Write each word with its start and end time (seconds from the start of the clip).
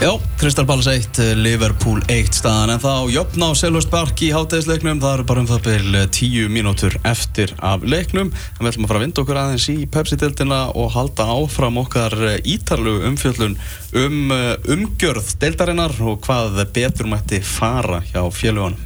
Já, 0.00 0.18
Kristal 0.38 0.64
Ballas 0.64 0.86
1, 0.86 1.18
Liverpool 1.36 2.00
1 2.08 2.32
staðan. 2.32 2.70
En 2.72 2.80
þá 2.80 3.12
jöfna 3.12 3.50
á 3.50 3.60
Selvhurst 3.60 3.90
Park 3.92 4.22
í 4.24 4.30
hátæðisleiknum 4.32 4.96
það 5.02 5.12
eru 5.18 5.26
bara 5.28 5.42
um 5.42 5.48
það 5.50 5.66
byrj 5.66 5.98
10 6.16 6.46
mínútur 6.54 6.96
eftir 7.04 7.52
af 7.60 7.84
leiknum. 7.84 8.30
En 8.32 8.62
við 8.64 8.70
ætlum 8.70 8.86
að 8.86 8.92
fara 8.94 9.02
að 9.02 9.04
vinda 9.04 9.20
okkur 9.20 9.40
aðeins 9.42 9.66
í 9.68 9.76
Pepsi-deltina 9.92 10.60
og 10.72 10.94
halda 10.94 11.26
áfram 11.34 11.82
okkar 11.82 12.16
ítarlu 12.48 12.94
umfjöllun 13.10 13.58
um 14.00 14.32
umgjörð 14.72 15.34
deltarinnar 15.44 15.92
og 16.00 16.24
hvað 16.24 16.62
betur 16.72 17.12
mætti 17.12 17.42
fara 17.44 18.00
hjá 18.08 18.24
fjölugunum 18.32 18.80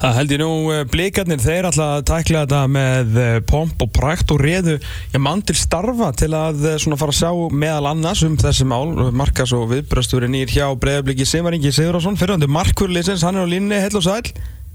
Það 0.00 0.16
held 0.18 0.34
ég 0.34 0.40
nú 0.42 0.50
eh, 0.74 0.84
blikarnir 0.90 1.42
þeir 1.42 1.68
alltaf 1.68 1.94
að 1.96 2.06
tækla 2.10 2.44
þetta 2.44 2.60
með 2.76 3.18
eh, 3.20 3.38
pomp 3.50 3.84
og 3.84 3.92
prækt 3.96 4.34
og 4.34 4.40
reðu 4.42 4.76
ég 4.80 5.22
mann 5.22 5.44
til 5.46 5.58
starfa 5.58 6.12
til 6.16 6.30
að 6.36 6.64
eh, 6.72 6.78
svona 6.82 7.00
fara 7.00 7.14
að 7.14 7.20
sjá 7.20 7.56
meðal 7.64 7.90
annars 7.92 8.24
um 8.26 8.38
þessi 8.40 8.68
mál. 8.68 8.94
Markas 9.16 9.54
og 9.56 9.68
viðbröðsturinn 9.74 10.38
ír 10.40 10.54
hjá 10.54 10.66
bregðarbliki 10.80 11.28
Simaringi 11.28 11.74
Sigurðarsson 11.74 12.18
fyrirhandi 12.20 12.50
Markurlisins, 12.50 13.26
hann 13.26 13.38
er 13.40 13.46
á 13.46 13.52
línni, 13.52 13.82
hell 13.82 14.00
og 14.00 14.06
sæl 14.06 14.24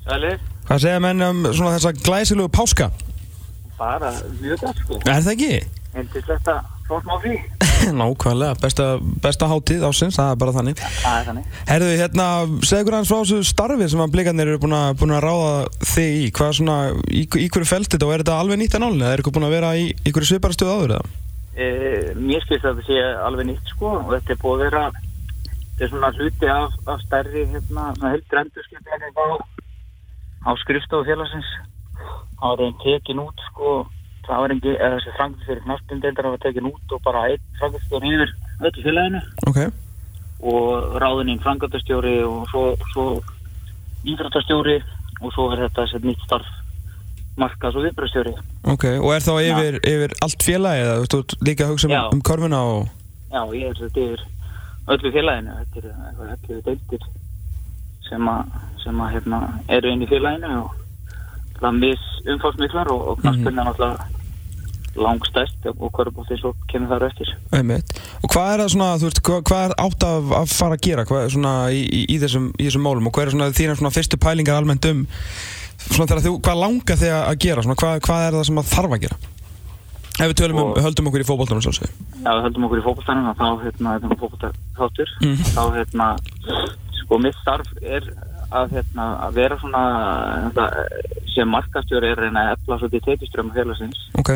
Sæli. 0.05 0.36
Hvað 0.68 0.82
segja 0.84 1.02
menn 1.02 1.26
um 1.26 1.48
svona 1.50 1.74
þessa 1.76 1.94
glæsilugu 1.98 2.52
páska? 2.54 2.91
Bara 3.80 4.12
mjög 4.41 4.62
gæt 4.62 4.82
sko. 4.84 5.00
Er 5.02 5.26
það 5.26 5.32
ekki? 5.34 5.55
Endislegt 5.98 6.50
að 6.52 6.75
fá 6.88 7.00
smá 7.02 7.16
frí 7.24 7.36
Nákvæmlega, 8.00 8.56
besta, 8.62 8.86
besta 9.22 9.50
hátíð 9.50 9.84
ásins, 9.86 10.16
það 10.18 10.32
er 10.32 10.40
bara 10.42 10.54
þannig 10.56 10.80
Það 10.82 11.18
er 11.18 11.28
þannig 11.30 11.58
Herðu, 11.70 11.90
hérna, 12.00 12.28
segðu 12.66 12.96
hans 12.96 13.12
frá 13.12 13.18
þessu 13.20 13.40
starfi 13.50 13.90
sem 13.92 14.04
að 14.06 14.14
blikarnir 14.16 14.52
eru 14.54 14.62
búin 14.64 14.78
að, 14.78 14.96
búin 15.02 15.16
að 15.16 15.26
ráða 15.26 15.52
þig 15.92 16.22
í 16.24 16.30
Hvað 16.38 16.52
er 16.52 16.58
svona, 16.60 16.78
í, 17.10 17.26
í 17.26 17.50
hverju 17.52 17.70
felti 17.70 17.96
þetta 17.96 18.08
og 18.08 18.16
er 18.16 18.24
þetta 18.24 18.40
alveg 18.42 18.62
nýtt 18.62 18.78
að 18.78 18.86
nálinu? 18.86 19.08
Er 19.10 19.24
ykkur 19.24 19.36
búin 19.36 19.48
að 19.50 19.56
vera 19.58 19.74
í, 19.78 19.90
í 19.92 20.14
hverju 20.16 20.30
svipara 20.32 20.58
stöðu 20.58 20.76
áður 20.78 20.96
eða? 20.98 21.12
e, 21.56 21.68
Mér 22.22 22.46
skilst 22.46 22.70
að 22.70 22.80
þetta 22.80 22.88
sé 22.88 23.04
alveg 23.28 23.50
nýtt 23.52 23.74
sko 23.76 23.92
og 24.00 24.10
þetta 24.14 24.36
er 24.36 24.42
búið 24.46 24.56
að 24.56 24.66
vera 24.66 24.86
þetta 24.96 25.86
er 25.86 25.94
svona 25.94 26.14
hluti 26.16 26.52
af, 26.56 26.80
af 26.94 27.06
stærri 27.06 27.46
hérna, 27.52 27.90
svona 28.00 28.14
heldur 28.16 28.42
endurskipning 28.46 29.20
á, 29.20 29.28
á 30.48 30.52
skrifstofu 30.64 31.10
félagsins 31.10 31.54
Það 32.36 32.49
var 32.52 32.64
einn 32.66 32.80
tekin 32.84 33.22
út 33.24 33.46
sko 33.49 33.70
það 34.27 34.43
var 34.43 34.55
eða 34.55 34.91
þessi 34.95 35.15
frangist 35.18 35.48
fyrir 35.48 35.63
knastbyndeldar 35.65 36.29
var 36.34 36.43
tekin 36.43 36.70
út 36.71 36.98
og 36.98 37.01
bara 37.05 37.23
einn 37.29 37.48
frangist 37.59 37.87
fyrir 37.91 38.18
yfir 38.18 38.35
öllu 38.65 38.85
félaginu. 38.85 39.23
Ok, 39.49 39.62
og 40.51 40.99
ráðininn 41.01 41.41
frangatastjóri 41.45 42.18
og 42.27 42.46
svo, 42.51 42.65
svo 42.91 43.07
íþróttastjóri 44.05 44.77
og 45.21 45.34
svo 45.34 45.49
er 45.53 45.65
þetta 45.65 45.85
þessi 45.85 46.03
nýtt 46.05 46.27
starf 46.27 46.51
markas 47.40 47.76
og 47.76 47.84
viðbröðstjóri 47.84 48.31
ok, 48.71 48.84
og 49.03 49.09
er 49.12 49.23
þá 49.26 49.31
yfir, 49.43 49.77
yfir 49.84 50.13
allt 50.23 50.43
félagi 50.46 50.84
eða 50.85 51.07
þú 51.12 51.18
ert 51.23 51.34
líka 51.43 51.65
að 51.65 51.73
hugsa 51.73 51.90
um, 51.90 52.13
um 52.15 52.21
korfuna 52.23 52.62
og 52.63 52.85
Já, 53.35 53.41
ég 53.51 53.68
er 53.68 53.79
þetta 53.79 54.03
yfir 54.05 54.21
öllu 54.93 55.12
félaginu. 55.12 55.55
Þetta 55.59 55.81
er 55.81 55.87
eitthvað 55.91 56.29
hellu 56.31 56.59
deildir 56.68 57.07
sem 58.05 58.27
að, 58.31 58.57
sem 58.84 58.99
að 59.01 59.15
hérna, 59.15 59.40
eru 59.77 59.91
inn 59.91 60.05
í 60.05 60.09
félaginu 60.09 60.51
og 60.62 60.76
það 61.57 61.70
er 61.71 61.79
mis 61.81 62.05
umfásmiklar 62.35 62.91
og, 62.93 63.07
og 63.12 63.23
knaspunni 63.23 63.59
er 63.59 63.68
náttúrulega 63.68 64.15
langstæst 64.96 65.68
og 65.72 65.91
hverjabótti 65.96 66.38
svo 66.40 66.53
kemur 66.72 67.03
eftir. 67.07 67.31
Einmitt. 67.56 67.94
Og 68.24 68.31
hvað 68.31 68.53
er 68.53 68.63
það 68.63 68.72
svona, 68.75 68.90
þú 69.02 69.09
veist, 69.09 69.22
hvað, 69.28 69.44
hvað 69.50 69.63
er 69.68 69.75
átt 69.85 70.07
að, 70.07 70.34
að 70.40 70.56
fara 70.56 70.78
að 70.79 70.84
gera? 70.88 71.06
Hvað 71.09 71.29
svona 71.35 71.53
í, 71.75 71.84
í, 71.85 72.02
í, 72.16 72.18
þessum, 72.24 72.50
í 72.59 72.68
þessum 72.69 72.85
málum? 72.88 73.07
Og 73.09 73.16
hvað 73.16 73.28
er 73.28 73.35
svona 73.35 73.52
þínar 73.59 73.79
svona 73.81 73.94
fyrstu 73.96 74.19
pælingar 74.22 74.59
almennt 74.62 74.90
um 74.91 75.06
svona 75.85 76.07
þegar 76.09 76.24
þú, 76.25 76.34
hvað 76.47 76.62
langar 76.63 77.02
þig 77.02 77.16
að 77.18 77.40
gera? 77.46 77.66
Svona, 77.66 77.79
hvað, 77.84 78.03
hvað 78.07 78.28
er 78.28 78.38
það 78.40 78.46
sem 78.50 78.62
að 78.63 78.69
þarf 78.74 78.96
að 78.97 79.03
gera? 79.06 79.18
Ef 80.16 80.29
við 80.31 80.38
tölum 80.40 80.62
um, 80.62 80.69
höldum 80.79 81.09
okkur 81.12 81.24
í 81.25 81.28
fótboltanum 81.28 81.63
svolítið 81.66 81.90
Já, 82.24 82.30
við 82.31 82.46
höldum 82.46 82.66
okkur 82.69 82.80
í 82.80 82.84
fókbaltanum 82.85 83.34
þá 83.35 83.47
hérna, 83.66 83.96
þetta 83.97 84.07
er 84.16 84.22
fókbaltarþáttur 84.22 85.09
Mhm. 85.25 85.50
þá 85.52 85.63
hérna 85.75 86.07
sko 87.02 87.18
mitt 87.19 87.35
starf 87.41 87.68
er 87.84 88.07
að 88.56 88.72
hérna 88.78 89.06
að 89.25 89.34
vera 89.41 89.57
svona 89.59 89.81
þetta, 90.46 90.68
sem 91.35 91.52
markastjóri 91.52 92.13
er 92.13 92.22
reyna 92.24 92.46
að 92.46 92.53
efla 92.56 92.78
svolítið 92.80 93.03
tekjuströma 93.09 93.56
félagsins. 93.57 94.00
Ok, 94.22 94.31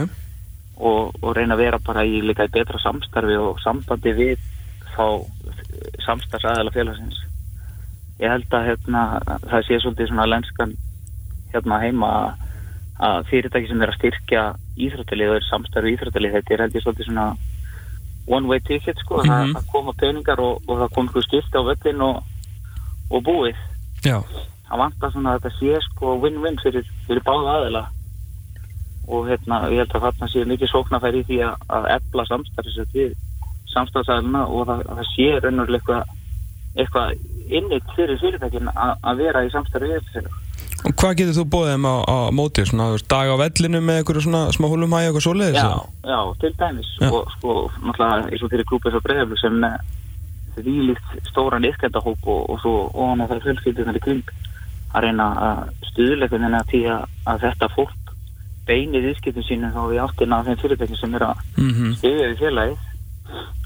og, 0.79 1.13
og 1.22 1.35
reyna 1.35 1.56
að 1.56 1.63
vera 1.66 1.79
bara 1.85 2.06
í 2.07 2.22
líka 2.23 2.45
í 2.47 2.51
betra 2.53 2.79
samstarfi 2.79 3.35
og 3.35 3.59
sambandi 3.63 4.13
við 4.16 4.40
þá 4.95 5.06
samstarfsæðala 6.06 6.72
félagsins. 6.75 7.19
Ég 8.19 8.31
held 8.34 8.51
að 8.56 8.66
hérna 8.69 9.03
það 9.47 9.66
sé 9.67 9.79
svolítið 9.79 10.09
svona 10.12 10.28
lenskan 10.28 10.73
hérna 11.53 11.79
heima 11.84 12.09
að- 13.00 13.23
fyrirtæki 13.29 13.67
sem 13.69 13.81
er 13.81 13.91
að 13.94 14.00
styrkja 14.00 14.41
íþróttalið 14.78 15.29
og 15.31 15.35
er 15.40 15.47
samstarfi 15.50 15.94
íþróttalið 15.95 16.34
þetta 16.35 16.53
er 16.53 16.63
held 16.66 16.75
ég 16.75 16.84
svolítið 16.84 17.06
svona 17.09 17.28
one 18.28 18.47
way 18.47 18.59
ticket 18.59 18.97
sko, 19.00 19.17
Mhm. 19.23 19.29
það, 19.29 19.53
það 19.56 19.72
koma 19.72 19.94
peningar 19.94 20.40
og, 20.40 20.61
og 20.67 20.78
það 20.79 20.91
kom 20.94 21.07
eitthvað 21.07 21.23
skipti 21.28 21.57
á 21.57 21.63
völlin 21.69 22.01
og, 22.01 22.23
og 23.11 23.23
búið. 23.23 23.56
Já, 24.06 24.19
það 24.69 24.78
svona 25.16 25.34
að 25.34 25.40
þetta 25.41 25.59
sé 25.59 25.79
sko 25.88 26.19
win-win 26.22 26.59
fyrir, 26.61 26.85
fyrir 27.07 27.23
báða 27.25 27.56
aðila 27.57 27.85
og 29.09 29.30
hérna 29.30 29.62
ég 29.74 29.84
held 29.84 29.96
að 29.97 30.06
þarna 30.08 30.30
sé 30.30 30.46
mikið 30.46 30.72
sóknarfæri 30.74 31.24
í 31.24 31.28
því 31.30 31.40
að, 31.47 31.66
að 31.78 31.90
efla 31.96 32.25
samstarfis 32.30 32.94
við 32.94 33.16
samstarfsæðilina 33.74 34.46
og 34.47 34.68
það, 34.70 34.84
það 34.90 35.09
sé 35.14 35.30
raunverulega 35.44 36.00
eitthvað 36.80 37.16
innit 37.50 37.96
fyrir 37.96 38.22
fyrirtækin 38.22 38.70
að 38.75 38.94
að 39.09 39.24
vera 39.24 39.44
í 39.46 39.52
samstarfi 39.53 39.90
við 39.90 40.14
þetta 40.14 40.46
og 40.80 40.96
hvað 40.96 41.16
getur 41.20 41.36
þú 41.36 41.46
bóðið 41.53 41.74
þeim 41.74 41.88
á, 41.90 41.96
á 42.08 42.18
móti, 42.31 42.66
svona, 42.70 42.90
dag 43.12 43.31
á 43.34 43.36
vellinu 43.42 43.81
með 43.84 44.00
einhverju 44.00 44.25
svona 44.25 44.44
smá 44.56 44.68
húlum 44.72 44.94
hæg 44.96 45.18
og 45.18 45.26
svoleiðis? 45.26 45.59
já, 45.59 45.74
já, 46.08 46.20
til 46.40 46.53
dæmis 46.59 46.91
Já. 47.00 47.09
og 47.09 47.31
sko, 47.36 47.56
náttúrulega 47.84 48.30
eins 48.30 48.46
og 48.46 48.53
fyrir 48.53 48.70
klúpið 48.70 48.96
svo 48.96 49.02
breyðaflug 49.03 49.41
sem 49.41 49.66
því 50.59 50.76
líkt 50.90 51.28
stóran 51.30 51.68
yskendahóp 51.68 52.28
og, 52.28 52.46
og 52.53 52.62
svo 52.64 52.76
ofan 52.94 53.24
á 53.24 53.30
það 53.30 53.44
fjölskyldunar 53.47 54.00
í 54.00 54.03
kring 54.06 54.31
að 54.94 55.06
reyna 55.06 55.28
að 55.47 55.59
stuðleika 55.91 56.36
þennan 56.36 56.59
að 56.59 56.72
því 56.72 56.81
að, 56.96 57.03
að 57.31 57.44
þetta 57.46 57.72
fólk 57.76 58.09
beinir 58.69 59.02
viðskiptum 59.07 59.46
sínum 59.47 59.74
þá 59.74 59.81
í 59.96 60.00
áttina 60.06 60.44
þeim 60.46 60.62
fyrirtækjum 60.62 61.02
sem 61.02 61.16
er 61.18 61.25
að 61.31 61.44
Mhm. 61.57 61.91
stiðja 62.00 62.30
við 62.30 62.40
félagið 62.44 62.78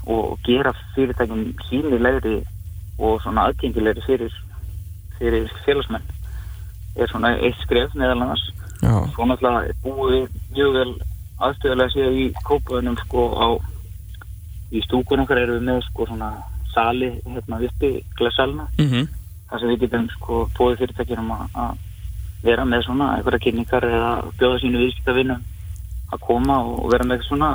og 0.06 0.38
gera 0.44 0.72
fyrirtækjum 0.94 1.44
sínilegri 1.68 2.36
og 2.98 3.20
svona 3.22 3.46
aðgengilegri 3.48 4.02
fyrir, 4.06 4.32
fyrir 5.18 5.48
félagsmenn. 5.64 6.02
Er 6.96 7.08
svona 7.10 7.34
eitt 7.38 7.58
skref 7.64 7.94
meðal 7.94 8.22
annars. 8.22 8.44
Já, 8.82 8.92
svo 9.14 9.24
náttúrulega 9.26 9.72
búið 9.82 10.12
við 10.14 10.28
mjög 10.54 10.72
vel 10.78 10.92
aðstöðulega 11.44 11.92
séð 11.94 12.18
í 12.22 12.26
kópaðunum 12.46 12.98
sko 13.04 13.22
á 13.34 13.48
í 14.74 14.82
stúkun 14.84 15.22
okkar 15.24 15.38
erum 15.42 15.58
við 15.60 15.66
með 15.68 15.80
sko 15.88 16.06
svona 16.06 16.28
sali 16.74 17.10
hérna 17.24 17.58
uppi 17.66 17.90
glæsalna 18.18 18.66
mhm, 18.78 19.08
þar 19.50 19.60
sem 19.60 19.68
við 19.72 19.80
getum 19.84 20.08
sko 20.14 20.38
búið 20.58 20.78
fyrirtækjum 20.82 21.32
að 21.34 21.76
vera 22.44 22.64
með 22.68 22.86
svona 22.86 23.10
einhverja 23.16 23.44
kynningar 23.46 23.86
eða 23.88 24.10
bjóða 24.38 24.62
sínu 24.62 24.82
viðskiptavinnum 24.82 25.44
að 26.14 26.24
koma 26.24 26.58
og 26.64 26.88
vera 26.92 27.06
með 27.08 27.24
svona 27.28 27.52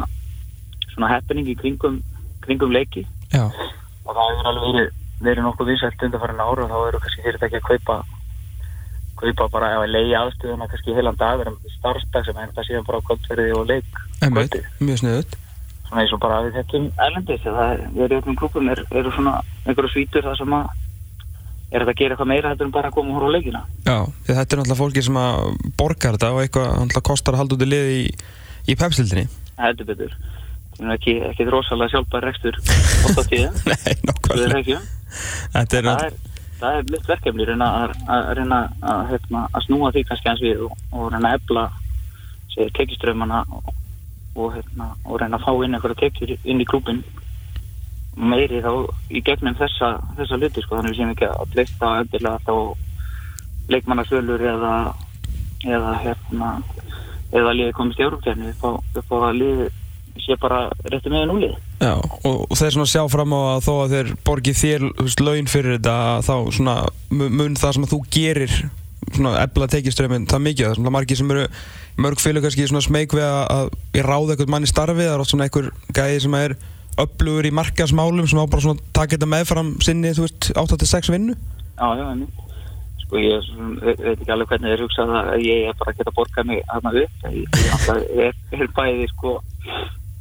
svona 0.94 1.12
happening 1.14 1.50
í 1.50 1.58
kringum 1.60 2.00
kringum 2.44 2.74
leiki 2.74 3.06
já, 3.34 3.46
og 3.46 4.16
það 4.16 4.32
hefur 4.32 4.52
alveg 4.52 4.70
verið, 4.70 4.96
verið 5.28 5.46
nokkuð 5.46 5.70
vinsælt 5.74 6.08
undanfærin 6.08 6.42
ára 6.46 6.66
og 6.66 6.72
þá 6.72 6.80
eru 6.88 7.04
kannski 7.04 7.26
fyrirtæki 7.28 7.60
að 7.60 7.68
kaupa 7.70 8.00
kaupa 9.20 9.50
bara 9.52 9.74
ef 9.76 9.84
að 9.84 9.94
leiði 9.94 10.16
aðstöðuna 10.16 10.70
kannski 10.72 10.96
heilan 10.96 11.20
dag 11.20 11.42
vera 11.42 11.54
með 11.54 11.76
starfsdag 11.76 12.26
sem 12.26 12.42
enda 12.46 12.66
síðan 12.66 12.88
bara 12.88 13.04
á 13.04 13.08
kvöldverði 13.10 13.54
og 13.60 13.70
leik 13.70 14.04
kvöldið. 14.24 14.68
mjög 14.80 15.02
sniðut 15.04 15.40
svona 15.90 16.04
eins 16.04 16.14
og 16.14 16.22
bara 16.22 16.44
við 16.46 16.60
þekkjum. 16.60 16.86
Ælendis 17.02 17.42
það 17.44 17.60
er, 17.66 17.82
við 17.96 18.04
erum 18.06 18.14
í 18.14 18.22
öllum 18.22 18.38
klúpum 18.38 18.70
er, 18.70 18.84
eru 18.94 19.14
svona 19.16 19.40
einhverju 19.66 19.92
svítur 19.94 20.28
það 20.28 20.38
sem 20.38 20.56
að 20.60 20.68
er 21.70 21.84
þetta 21.84 21.94
að 21.94 22.00
gera 22.02 22.16
eitthvað 22.16 22.32
meira 22.32 22.52
heldur 22.52 22.68
en 22.68 22.74
bara 22.74 22.90
að 22.90 22.96
koma 22.98 23.14
og 23.14 23.20
horfa 23.20 23.30
á 23.30 23.36
leikina? 23.36 23.62
Já, 23.86 23.98
þetta 24.26 24.40
er 24.40 24.62
náttúrulega 24.62 24.80
fólki 24.80 25.04
sem 25.06 25.20
að 25.22 25.50
borgar 25.78 26.18
þetta 26.18 26.32
og 26.34 26.42
eitthvað 26.44 26.70
náttúrulega 26.74 27.08
kostar 27.10 27.38
að 27.38 27.44
halda 27.44 27.58
út 27.58 27.66
í 27.66 27.70
lið 27.70 27.92
í, 27.94 28.02
í 28.70 28.78
pepsildinni 28.80 29.28
betur. 29.86 30.16
Það 30.80 30.88
er 30.88 30.96
ekki, 30.96 31.16
ekki 31.28 31.48
rosalega 31.52 31.94
sjálfbær 31.94 32.26
rekstur 32.30 32.60
ótt 33.10 33.20
á 33.20 33.24
tíðum. 33.28 33.60
Nei, 33.68 33.78
Þetta 35.54 35.80
er 35.80 35.88
það 35.90 36.04
er, 36.06 36.18
það 36.60 36.80
er 36.80 36.90
litt 36.94 37.10
verkefni 37.10 37.48
reyna 37.50 37.70
að, 37.82 37.94
að, 38.08 38.32
reyna 38.40 38.60
að, 38.82 39.04
hérna, 39.12 39.44
að 39.52 39.66
snúa 39.66 39.92
því 39.96 40.04
kannski 40.10 40.30
hans 40.30 40.44
við 40.44 40.66
og, 40.68 40.84
og 40.94 41.12
reyna 41.14 41.34
að 41.34 41.40
ebla 41.40 41.66
tekiströmmana 42.76 43.44
og, 43.56 43.72
og, 44.36 44.54
hérna, 44.58 44.92
og 45.06 45.22
reyna 45.22 45.40
að 45.40 45.46
fá 45.48 45.66
inn 45.66 45.78
einhverja 45.78 46.02
tekjur 46.04 46.36
inn 46.38 46.62
í 46.62 46.68
klúbin 46.68 47.02
meiri 48.20 48.60
þá 48.64 48.72
í 49.16 49.22
gegnum 49.26 49.56
þessa, 49.60 49.94
þessa 50.18 50.38
hluti 50.40 50.62
sko, 50.64 50.76
þannig 50.78 50.92
við 50.94 51.00
séum 51.00 51.14
ekki 51.16 51.28
að 51.30 51.54
treysta 51.56 51.92
endilega 52.04 52.36
alltaf 52.40 52.60
á 52.60 52.66
leikmannasölur 53.70 54.42
eða 54.54 54.74
eða 55.68 55.94
hérna 56.04 56.50
eða 57.36 57.52
liði 57.54 57.76
komist 57.78 58.00
í 58.00 58.06
Európkjörni 58.08 58.54
upp, 58.56 58.64
á- 58.66 59.28
að 59.30 59.38
liði 59.38 59.70
sé 60.20 60.36
bara 60.42 60.66
rétti 60.92 61.12
með 61.14 61.28
núlið 61.30 61.54
Já, 61.80 61.94
og, 62.28 62.42
þeir 62.60 62.74
svona 62.76 62.90
sjá 62.92 63.04
fram 63.12 63.32
á 63.36 63.40
að 63.56 63.62
þó 63.68 63.74
að 63.84 63.94
þeir 63.94 64.10
borgi 64.28 64.54
þér 64.58 64.86
laun 65.24 65.48
fyrir 65.48 65.78
þetta 65.78 65.96
þá 66.28 66.34
svona 66.58 66.76
mu- 67.12 67.30
mun 67.30 67.56
það 67.56 67.74
sem 67.78 67.86
að 67.88 67.94
þú 67.94 68.00
gerir 68.12 68.56
svona 69.16 69.36
ebla 69.42 69.68
tekiströmmin 69.72 70.26
það 70.30 70.44
mikið. 70.44 70.66
Það 70.66 70.72
er 70.74 70.80
svona 70.82 70.92
margir 70.94 71.18
sem 71.18 71.32
eru 71.32 71.46
mörg 72.04 72.20
fylgur 72.20 72.44
kannski 72.44 72.68
svona 72.68 72.84
smeyk 72.84 73.16
við 73.16 73.24
að, 73.26 73.46
að 73.56 74.04
ráða 74.06 74.34
eitthvað 74.36 74.52
mann 74.54 74.68
í 74.68 74.70
starfi 74.70 75.06
það 75.08 75.14
er 75.16 75.24
oft 75.24 75.32
svona 75.34 75.48
einhver 75.48 75.70
gæði 75.96 76.20
sem 76.26 76.36
er 76.42 76.56
upplugur 77.04 77.48
í 77.48 77.54
markasmálum 77.56 78.28
sem 78.30 78.42
á 78.42 78.46
bara 78.46 78.64
svona 78.64 78.92
taka 78.96 79.16
þetta 79.16 79.30
meðfram 79.32 79.74
sinni, 79.84 80.14
þú 80.18 80.28
veist, 80.28 80.52
8-6 80.60 81.14
vinnu 81.14 81.38
Já, 81.80 81.96
já, 81.96 82.06
einmitt. 82.12 82.30
Sko 83.00 83.20
ég 83.24 83.46
veit 83.80 84.02
ekki 84.20 84.34
alveg 84.34 84.50
hvernig 84.52 84.74
þeir 84.74 84.82
hugsa 84.84 85.06
það 85.08 85.30
að 85.34 85.44
ég 85.46 85.68
er 85.70 85.78
bara 85.80 85.94
að 85.94 86.02
geta 86.02 86.16
borgað 86.18 86.50
mig 86.50 86.60
hana 86.68 86.92
upp. 87.02 87.22
Ég, 87.32 87.60
ég 87.64 88.26
er, 88.26 88.36
er 88.58 88.74
bæði 88.76 89.08
sko, 89.14 89.38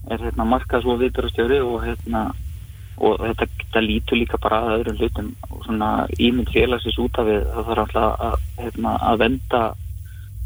er 0.08 0.22
hérna 0.22 0.46
markað 0.46 0.84
svo 0.84 0.94
viðbjörnstjóri 1.02 1.58
og 1.66 1.82
hérna, 1.82 2.22
og 3.02 3.18
þetta, 3.24 3.48
þetta 3.64 3.82
lítur 3.84 4.22
líka 4.22 4.40
bara 4.40 4.62
að 4.62 4.76
öðrum 4.76 5.02
hlutum 5.02 5.34
og 5.50 5.66
svona 5.66 5.90
ímynd 6.14 6.54
félagsins 6.54 7.00
út 7.02 7.18
af 7.18 7.26
það 7.26 7.68
þarf 7.72 7.84
alltaf 7.84 8.24
að, 8.28 8.48
hérna, 8.62 8.94
að 9.10 9.20
venda 9.24 9.62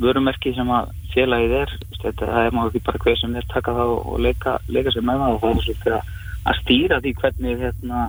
vörumerki 0.02 0.54
sem 0.56 0.72
að 0.72 0.90
félagið 1.12 1.54
er, 1.60 1.76
það 2.00 2.40
er 2.40 2.56
maður 2.56 2.72
ekki 2.72 2.86
bara 2.88 3.04
hver 3.04 3.20
sem 3.20 3.36
er 3.36 3.46
taka 3.52 3.76
það 3.76 3.94
og 4.00 4.18
leika, 4.24 4.56
leika 4.72 4.94
sér 4.94 5.04
með 5.06 5.20
það 5.22 5.34
og 5.36 5.42
það 5.42 5.52
er 5.52 5.64
svolítið 5.66 5.96
að, 5.98 6.12
að 6.48 6.58
stýra 6.62 7.00
því 7.02 7.14
hvernig, 7.20 7.58
hérna, 7.62 8.00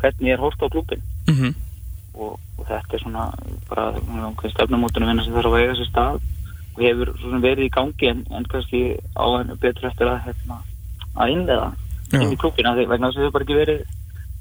hvernig 0.00 0.32
er 0.32 0.42
hórt 0.42 0.64
á 0.64 0.68
klubin 0.68 1.02
mm 1.28 1.34
-hmm. 1.34 1.54
og, 2.14 2.38
og 2.58 2.66
þetta 2.68 2.96
er 2.96 3.04
svona 3.04 3.24
bara 3.70 3.86
einhvern 3.96 4.54
stefnumótunum 4.54 5.08
vinna 5.08 5.24
sem 5.24 5.34
þarf 5.34 5.52
að 5.52 5.62
eiga 5.62 5.78
sér 5.80 5.90
stað 5.90 6.20
og 6.74 6.82
hefur 6.82 7.14
svona 7.20 7.40
verið 7.40 7.64
í 7.68 7.74
gangi 7.78 8.08
en, 8.08 8.26
en 8.30 8.44
kannski 8.44 8.82
á 9.16 9.24
hennu 9.38 9.56
betur 9.56 9.88
eftir 9.88 10.06
að 10.08 10.22
hérna, 10.26 10.62
að 11.16 11.32
innlega 11.32 11.72
inn 12.12 12.32
í 12.32 12.36
klúkina 12.36 12.76
því 12.76 12.88
vegna 12.88 13.08
þess 13.08 13.18
að 13.18 13.24
þau 13.24 13.32
bara 13.32 13.44
ekki 13.44 13.60
verið 13.62 13.80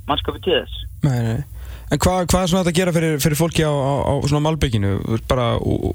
mannskapi 0.08 0.40
til 0.44 0.54
þess 0.60 0.82
Nei, 1.02 1.20
nei. 1.26 1.44
En 1.92 2.00
hvað, 2.00 2.28
hvað 2.30 2.44
er 2.44 2.48
svona 2.48 2.64
þetta 2.64 2.72
að 2.72 2.80
gera 2.80 2.92
fyrir, 2.96 3.20
fyrir 3.20 3.40
fólki 3.40 3.64
á, 3.68 3.74
á, 3.74 3.94
á 4.08 4.14
svona 4.30 4.46
malbygginu? 4.46 4.92
Bara 5.28 5.58
ú- 5.60 5.92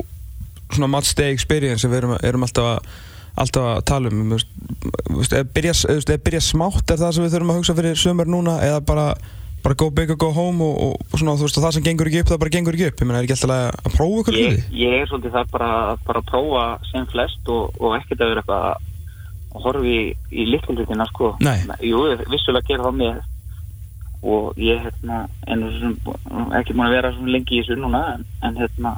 svona 0.75 1.01
day 1.17 1.33
experience 1.33 1.81
sem 1.83 1.91
við 1.91 2.03
erum, 2.03 2.17
erum 2.23 2.43
alltaf, 2.43 2.65
að, 2.65 2.89
alltaf 3.37 3.71
að 3.71 3.83
tala 3.91 4.13
um. 4.13 4.35
Er 4.37 5.49
byrja, 5.57 5.75
byrja 6.25 6.43
smátt 6.45 6.93
er 6.93 7.01
það 7.01 7.17
sem 7.17 7.27
við 7.27 7.35
þurfum 7.35 7.53
að 7.53 7.59
hugsa 7.61 7.77
fyrir 7.79 8.01
sömur 8.01 8.31
núna 8.31 8.57
eða 8.65 8.81
bara, 8.89 9.07
bara 9.65 9.79
go 9.79 9.91
big 9.91 10.11
or 10.15 10.19
go 10.21 10.33
home 10.35 10.65
og, 10.65 10.81
og, 10.87 11.07
og 11.11 11.21
svona, 11.21 11.37
veist, 11.41 11.61
það 11.61 11.77
sem 11.77 11.87
gengur 11.87 12.11
ekki 12.11 12.25
upp, 12.25 12.33
það 12.33 12.43
bara 12.45 12.55
gengur 12.57 12.79
ekki 12.79 12.91
upp. 12.91 13.01
Ég 13.01 13.11
meina, 13.11 13.21
er 13.21 13.29
ekki 13.29 13.37
alltaf 13.37 13.55
að, 13.57 13.69
að 13.83 13.97
prófa 13.99 14.25
ykkur 14.25 14.41
ég, 14.41 14.59
ég 14.81 14.99
er 14.99 15.09
svolítið 15.11 15.39
þar 15.39 15.55
bara 15.55 15.71
að 15.85 16.05
bara 16.11 16.27
prófa 16.33 16.67
sem 16.91 17.09
flest 17.13 17.55
og, 17.55 17.81
og 17.81 17.97
ekkert 18.01 18.27
að 18.27 18.35
vera 18.35 18.45
eitthvað 18.45 18.69
að 18.75 19.65
horfi 19.67 19.97
í, 19.97 20.05
í 20.37 20.51
litlulutina 20.53 21.09
sko. 21.09 21.33
Jú, 21.85 22.05
vissulega 22.29 22.73
gera 22.73 22.89
það 22.91 23.01
með 23.01 23.25
og 24.27 24.57
ég 24.59 24.81
hérna 24.83 25.27
ekki 26.59 26.75
múin 26.75 26.89
að 26.89 26.97
vera 26.97 27.13
lengi 27.21 27.59
í 27.59 27.63
þessu 27.63 27.77
núna 27.79 28.03
en, 28.15 28.25
en 28.43 28.57
hérna 28.59 28.97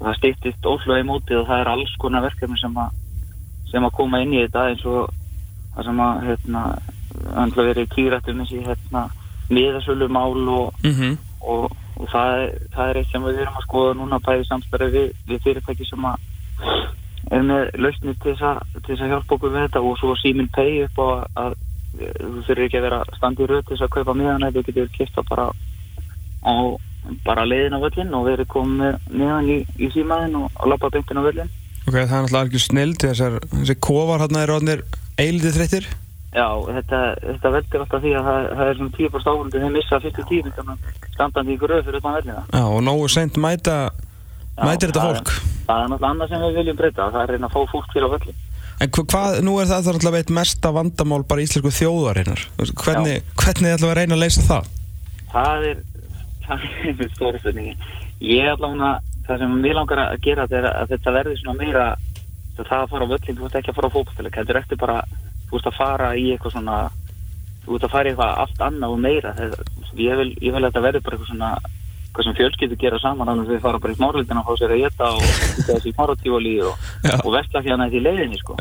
það 0.00 0.18
stýttist 0.18 0.66
óslega 0.66 1.04
í 1.04 1.08
mótið 1.08 1.42
og 1.42 1.48
það 1.50 1.62
er 1.62 1.70
alls 1.74 1.94
konar 2.02 2.24
verkefni 2.24 2.58
sem 2.60 2.78
að 2.80 2.96
sem 3.74 3.86
að 3.88 3.96
koma 3.98 4.20
inn 4.22 4.34
í 4.34 4.42
þetta 4.44 4.68
eins 4.70 4.84
og 4.86 5.10
það 5.74 5.88
sem 5.88 6.02
að 6.04 6.26
hérna 6.28 6.64
öndla 7.42 7.68
verið 7.68 7.92
kýrættum 7.94 8.42
þessi 8.42 8.60
hérna 8.68 9.08
miðasölu 9.50 10.08
mál 10.08 10.48
og 10.48 10.74
Mm 10.84 10.94
-hmm. 10.94 11.16
og, 11.40 11.76
og 11.96 12.06
það, 12.12 12.30
er, 12.42 12.50
það 12.74 12.88
er 12.90 12.96
eitt 12.96 13.10
sem 13.10 13.24
við 13.24 13.40
erum 13.40 13.58
að 13.58 13.66
skoða 13.66 13.94
núna 13.98 14.18
bæði 14.26 14.46
samstarfi 14.48 14.90
við, 14.96 15.10
við 15.28 15.42
fyrirtæki 15.44 15.84
sem 15.90 16.04
að 16.04 16.16
er 17.30 17.42
með 17.42 17.62
lausnir 17.82 18.16
til 18.22 18.36
þess 18.36 18.42
að, 19.02 19.08
hjálpa 19.10 19.34
okkur 19.34 19.52
við 19.52 19.62
þetta 19.66 19.80
og 19.80 19.98
svo 19.98 20.16
Simin 20.16 20.48
Pay 20.48 20.84
upp 20.84 20.98
á 20.98 21.08
að, 21.42 21.54
þú 21.98 22.40
þurfir 22.46 22.64
ekki 22.64 22.78
að 22.78 22.86
vera 22.86 23.04
standið 23.16 23.46
röð 23.50 23.62
til 23.64 23.76
þess 23.76 23.86
að 23.86 23.94
kaupa 23.96 24.14
miðan 24.14 24.42
eða 24.42 24.54
þú 24.54 24.66
getur 24.66 24.96
kipta 24.96 25.22
bara 25.30 25.46
á 26.44 26.54
bara 27.24 27.44
leiðin 27.44 27.76
á 27.76 27.84
völlin 27.84 28.14
og 28.16 28.26
verið 28.28 28.48
komið 28.48 28.78
með 28.78 28.94
miðan 29.10 29.50
í, 29.52 29.58
í 29.78 29.90
símaðin 29.92 30.36
og, 30.40 30.50
og 30.56 30.68
lappa 30.72 30.90
beintin 30.90 31.20
á 31.20 31.26
völlin 31.26 31.50
Ok, 31.84 31.92
það 31.94 32.00
er 32.00 32.08
náttúrulega 32.14 32.40
algjör 32.44 32.62
snild 32.64 33.02
þessar, 33.04 33.34
þessi 33.52 33.74
kofar 33.84 34.22
hérna 34.24 34.42
er 34.46 34.52
orðinir 34.54 34.82
eilítið 35.20 35.56
þreyttir. 35.58 35.88
Já, 36.34 36.46
þetta, 36.66 37.00
þetta 37.22 37.50
veldur 37.54 37.82
alltaf 37.84 38.00
því 38.02 38.12
að 38.18 38.24
það, 38.28 38.46
það 38.58 38.70
er 38.70 38.78
svona 38.80 38.94
10% 38.96 39.28
áhundi 39.30 39.60
þeir 39.62 39.74
missa 39.76 39.98
fyrstu 40.02 40.24
tími 40.30 40.52
standandi 41.14 41.52
í 41.52 41.54
ykkur 41.54 41.70
röð 41.70 41.84
fyrir 41.86 42.00
utan 42.00 42.16
vellina 42.16 42.40
Já, 42.50 42.62
og 42.74 42.80
nógu 42.82 43.04
seint 43.14 43.36
mæta, 43.38 43.76
Já, 44.56 44.64
mætir 44.66 44.90
þetta 44.90 45.04
fólk. 45.04 45.30
er, 45.30 45.52
það 45.68 45.84
er 45.84 45.92
náttúrulega 45.92 46.10
annað 46.10 46.32
sem 46.32 46.42
við 46.42 46.58
viljum 46.58 46.80
breyta 46.80 47.06
það 47.14 47.20
er 47.22 47.30
reyna 47.36 47.46
að 47.46 47.54
fá 47.54 47.70
fólk 47.76 47.92
fyrir 47.94 48.08
á 48.10 48.14
völlin 48.16 48.40
En 48.82 48.90
hva- 48.90 49.06
hvað, 49.14 49.38
nú 49.46 49.54
er 49.62 49.70
það 49.70 49.86
þarna 49.92 50.10
veit 50.16 50.30
mesta 50.34 50.72
vandamál 50.74 51.22
bara 51.30 51.44
íslensku 51.46 51.70
þjóðarinnar. 51.70 52.40
Hvernig, 52.58 53.22
hvernig 53.38 53.76
ætlum 53.76 53.86
við 53.86 53.92
að 53.94 53.98
reyna 54.00 54.16
að 54.18 54.22
leysa 54.24 54.42
það? 54.48 54.72
það 55.30 55.68
er 55.70 55.78
það 56.48 56.64
er 56.66 56.96
mjög 56.98 57.14
stóri 57.14 57.38
spurningi 57.44 57.76
ég 58.34 58.42
er 58.42 58.56
allavega 58.56 58.90
það 59.26 59.44
sem 59.44 59.54
mér 59.64 59.78
langar 59.78 60.02
að 60.04 60.18
gera 60.24 60.48
þetta 60.48 60.60
er 60.60 60.68
að 60.70 60.90
þetta 60.94 61.14
verði 61.18 61.38
svona 61.40 61.60
meira 61.60 61.86
það 62.58 62.74
að 62.80 62.90
fara 62.92 63.06
á 63.06 63.12
völlin, 63.12 63.38
þú 63.38 63.46
ert 63.48 63.56
ekki 63.58 63.72
að 63.72 63.78
fara 63.78 63.88
á 63.90 63.94
fókbaltileg 63.94 64.36
þetta 64.38 64.54
er 64.54 64.60
eftir 64.60 64.78
bara, 64.78 64.98
þú 65.48 65.58
ert 65.58 65.70
að 65.70 65.78
fara 65.78 66.10
í 66.14 66.26
eitthvað 66.34 66.54
svona 66.54 66.76
þú 67.64 67.78
ert 67.78 67.86
að 67.86 67.94
fara 67.94 68.04
í 68.04 68.12
eitthvað 68.12 68.42
allt 68.44 68.62
annað 68.68 68.94
og 68.94 69.00
meira. 69.00 69.32
Það, 69.38 69.56
ég, 69.96 70.20
vil, 70.20 70.30
ég 70.44 70.54
vil 70.54 70.60
að 70.60 70.68
þetta 70.68 70.84
verði 70.84 71.02
bara 71.04 71.16
eitthvað 71.16 71.32
svona 71.32 71.50
hvað 72.14 72.28
sem 72.28 72.36
fjölskyldu 72.38 72.76
gera 72.78 73.00
saman 73.02 73.26
þannig 73.26 73.48
að 73.48 73.52
við 73.54 73.62
fara 73.64 73.80
bara 73.82 73.94
í 73.94 73.98
smárlítina 73.98 74.42
og 74.42 74.46
fá 74.46 74.60
sér 74.60 74.74
að 74.74 74.82
geta 74.84 75.08
og 75.16 75.24
þessi 75.66 75.92
smáratífóli 75.96 76.52
og, 76.62 76.84
og 77.24 77.30
versla 77.34 77.62
hérna 77.64 77.88
í 77.90 78.02
leiðinni 78.04 78.38
sko. 78.38 78.54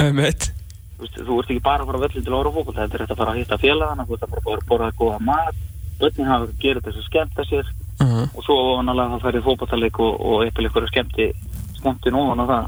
Þú, 1.03 1.37
ert 1.37 1.51
ekki 1.51 1.61
bara 1.61 1.83
að 1.83 1.91
fara 1.91 2.01
á 2.01 2.03
völlin 2.07 2.25
til 2.25 2.33
að 2.33 2.39
orða 2.39 2.55
fókbalt 2.55 2.79
þetta 2.79 2.97
er 2.97 3.03
þetta 3.03 3.13
að 3.13 3.21
fara 3.21 3.33
að 3.35 3.39
hitta 3.41 3.59
félagana 3.61 4.07
þú 4.07 4.15
ert 4.15 4.25
að 4.25 4.33
fara 4.33 4.57
að 4.57 4.67
borða 4.71 4.89
góða 4.97 5.19
mat 5.27 5.61
börnin 5.99 6.31
hafa 6.31 6.47
að 6.47 6.55
gera 6.63 6.83
þess 6.87 7.01
að 7.01 7.07
skemmta 7.09 7.45
sér 7.49 7.71
Uh 8.03 8.09
-huh. 8.13 8.29
og 8.35 8.43
svo 8.43 8.55
vanalega 8.77 9.15
það 9.15 9.23
færið 9.25 9.45
fókbaltaleik 9.47 9.99
og, 9.99 10.13
og 10.19 10.43
eitthvað 10.45 10.65
eitthvað 10.65 10.87
skemmti 10.91 11.27
skemmti 11.79 12.11
nú 12.11 12.21
á 12.31 12.35
það 12.51 12.63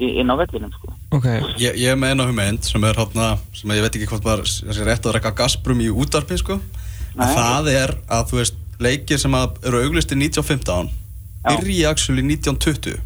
í- 0.00 0.14
inn 0.20 0.30
á 0.30 0.34
vellinum 0.40 0.72
sko. 0.72 0.92
Ok. 1.10 1.24
Ég, 1.58 1.74
ég 1.76 1.88
er 1.92 1.96
með 1.96 2.10
eina 2.10 2.26
hugmynd 2.26 2.64
sem 2.64 2.84
er 2.84 2.94
hérna, 2.94 3.38
sem 3.52 3.70
ég 3.70 3.82
veit 3.82 3.96
ekki 3.96 4.06
hvort 4.10 4.24
var 4.24 4.38
þessi 4.46 4.84
rétt 4.86 5.06
að 5.06 5.14
rekka 5.14 5.30
Gazprom 5.34 5.80
í 5.80 5.90
útarpi 5.90 6.38
sko. 6.38 6.60
Nei. 7.16 7.26
en 7.26 7.36
það 7.36 7.68
er 7.74 7.94
að 8.08 8.26
þú 8.30 8.36
veist 8.38 8.54
leikir 8.80 9.18
sem 9.18 9.34
að 9.34 9.56
eru 9.66 9.82
auglistir 9.84 10.16
1915 10.16 10.90
Já. 11.44 11.56
byrji 11.56 11.86
actually 11.88 12.22
1920 12.22 13.00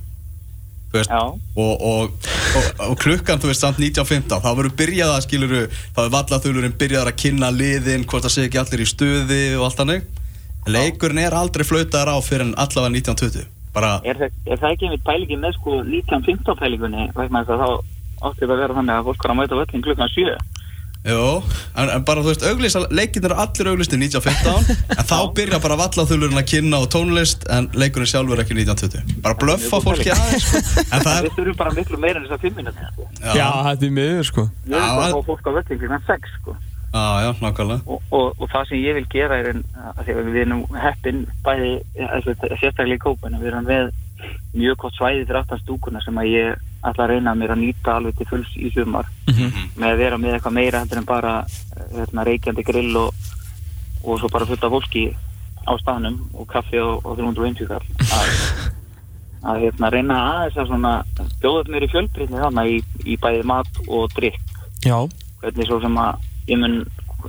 þú 0.93 0.99
veist 0.99 1.11
Já. 1.11 1.23
og, 1.23 1.41
og, 1.81 2.11
og, 2.57 2.91
og 2.91 2.99
klukkan 2.99 3.41
þú 3.41 3.51
veist 3.51 3.65
samt 3.65 3.79
1915 3.81 4.43
þá 4.45 4.51
verður 4.55 4.77
byrjað 4.79 5.15
að 5.15 5.25
skiluru 5.27 5.63
þá 5.97 6.01
er 6.05 6.13
vallaþulurinn 6.15 6.77
byrjað 6.79 7.09
að 7.09 7.17
kynna 7.25 7.51
liðin 7.51 8.05
hvort 8.05 8.27
það 8.27 8.35
sé 8.37 8.45
ekki 8.49 8.61
allir 8.63 8.85
í 8.85 8.91
stuði 8.93 9.43
og 9.57 9.65
allt 9.71 9.83
hannig 9.83 10.05
leikurinn 10.71 11.19
er 11.25 11.35
aldrei 11.37 11.65
flautaðar 11.67 12.15
á 12.15 12.19
fyrir 12.25 12.47
en 12.49 12.55
allavega 12.57 12.95
1920 12.97 13.47
bara 13.75 13.97
er, 14.07 14.17
það, 14.21 14.37
er 14.47 14.61
það 14.63 14.73
ekki 14.75 14.87
einmitt 14.89 15.07
pælingi 15.07 15.37
með 15.43 15.57
sko 15.59 15.79
1915 15.83 16.61
pælingunni 16.61 17.09
vegna 17.17 17.45
þess 17.45 17.57
að 17.57 17.63
þá 17.65 17.71
átti 18.25 18.45
þetta 18.45 18.53
að 18.55 18.61
vera 18.63 18.77
þannig 18.79 18.99
að 19.01 19.09
fólk 19.09 19.25
var 19.25 19.35
að 19.35 19.41
mæta 19.41 19.59
völlin 19.63 19.83
klukkan 19.89 20.15
7 20.15 20.37
Jó, 21.05 21.43
en, 21.77 21.91
en 21.93 22.05
bara 22.09 22.23
þú 22.25 22.31
veist, 22.31 22.45
auglýsa, 22.49 22.81
leikinn 22.89 23.27
eru 23.29 23.37
allir 23.37 23.69
auglistir 23.75 23.99
1915 24.01 24.79
en 24.99 25.05
þá 25.05 25.17
byrja 25.37 25.59
bara 25.61 25.77
vallaþulurinn 25.77 26.41
að 26.41 26.47
kynna 26.49 26.79
á 26.81 26.85
tónlist 26.89 27.45
en 27.53 27.67
leikurinn 27.77 28.09
sjálfur 28.09 28.41
ekki 28.41 28.57
1920 28.57 29.19
bara 29.27 29.37
blöffa 29.43 29.83
fólki 29.85 30.09
aðeins 30.15 30.47
sko. 30.49 30.63
en 30.87 31.05
það 31.05 31.13
er, 31.19 31.27
við 31.29 31.37
þurfum 31.37 31.59
bara 31.61 31.75
miklu 31.77 32.01
meira 32.01 32.23
en 32.23 32.25
þess 32.25 32.39
að 32.39 32.47
5 32.49 32.57
minúti 32.63 32.89
sko. 32.89 33.09
Já, 33.37 33.49
þetta 33.69 33.85
er 33.91 33.93
miður 33.99 34.31
sko. 34.31 34.47
Já, 34.65 34.79
bara 34.79 34.87
en- 34.89 35.05
að 35.05 35.19
fá 35.19 35.29
fólk 35.29 35.45
á 35.45 35.51
völlin 35.59 35.83
klukkan 35.83 36.07
6 36.09 36.33
sko. 36.39 36.57
Já, 36.95 37.05
já, 37.25 37.31
og, 37.87 38.03
og, 38.11 38.27
og 38.39 38.51
það 38.53 38.69
sem 38.69 38.83
ég 38.85 38.99
vil 39.01 39.07
gera 39.11 39.41
er 39.43 39.51
en, 39.51 39.65
að 39.97 40.03
því 40.05 40.15
að 40.15 40.29
við 40.31 40.41
erum 40.45 40.65
heppin 40.79 41.25
bæði 41.45 41.73
sérstaklega 42.61 42.95
í 42.95 43.03
kópinu 43.03 43.41
við 43.41 43.51
erum 43.51 43.67
með 43.69 43.93
mjög 44.55 44.79
gott 44.85 44.97
svæði 44.97 45.25
fyrir 45.25 45.41
aftan 45.41 45.63
stúkuna 45.63 46.03
sem 46.05 46.19
að 46.21 46.31
ég 46.31 46.63
ætla 46.85 47.07
að 47.07 47.11
reyna 47.15 47.35
mér 47.39 47.55
að 47.55 47.63
nýta 47.63 47.97
alveg 47.99 48.19
til 48.19 48.29
fulls 48.31 48.53
í 48.57 48.71
sumar. 48.75 49.09
Með 49.77 49.89
að 49.91 50.03
vera 50.03 50.19
með 50.21 50.37
eitthvað 50.37 50.57
meira 50.59 50.83
heldur 50.83 51.01
en 51.01 51.09
bara 51.09 51.35
hérna, 51.95 52.27
reykjandi 52.29 52.65
grill 52.67 52.97
og, 53.01 53.27
og 54.05 54.21
svo 54.21 54.31
bara 54.33 54.49
fullt 54.49 54.65
af 54.65 54.75
fólki 54.77 55.05
á 55.65 55.73
staðnum 55.81 56.21
og 56.35 56.49
kaffi 56.49 56.79
og, 56.79 57.05
og 57.05 57.19
350 57.19 57.69
kall. 57.73 57.87
Að, 59.45 59.51
að 59.51 59.65
hérna, 59.67 59.91
reyna 59.93 60.21
aðeins 60.29 60.61
að 60.61 60.71
svona 60.71 60.93
bjóða 61.43 61.73
mér 61.73 61.85
í 61.85 61.89
fjölbreytni 61.93 62.39
þarna 62.41 62.63
í, 62.65 62.79
í 63.05 63.17
bæði 63.21 63.43
mat 63.45 63.81
og 63.89 64.07
drikk 64.17 64.41
Já. 64.87 64.97
hvernig 65.43 65.69
svo 65.69 65.81
sem 65.83 65.99
að 66.01 66.23
ég 66.49 66.61
mun 66.61 66.79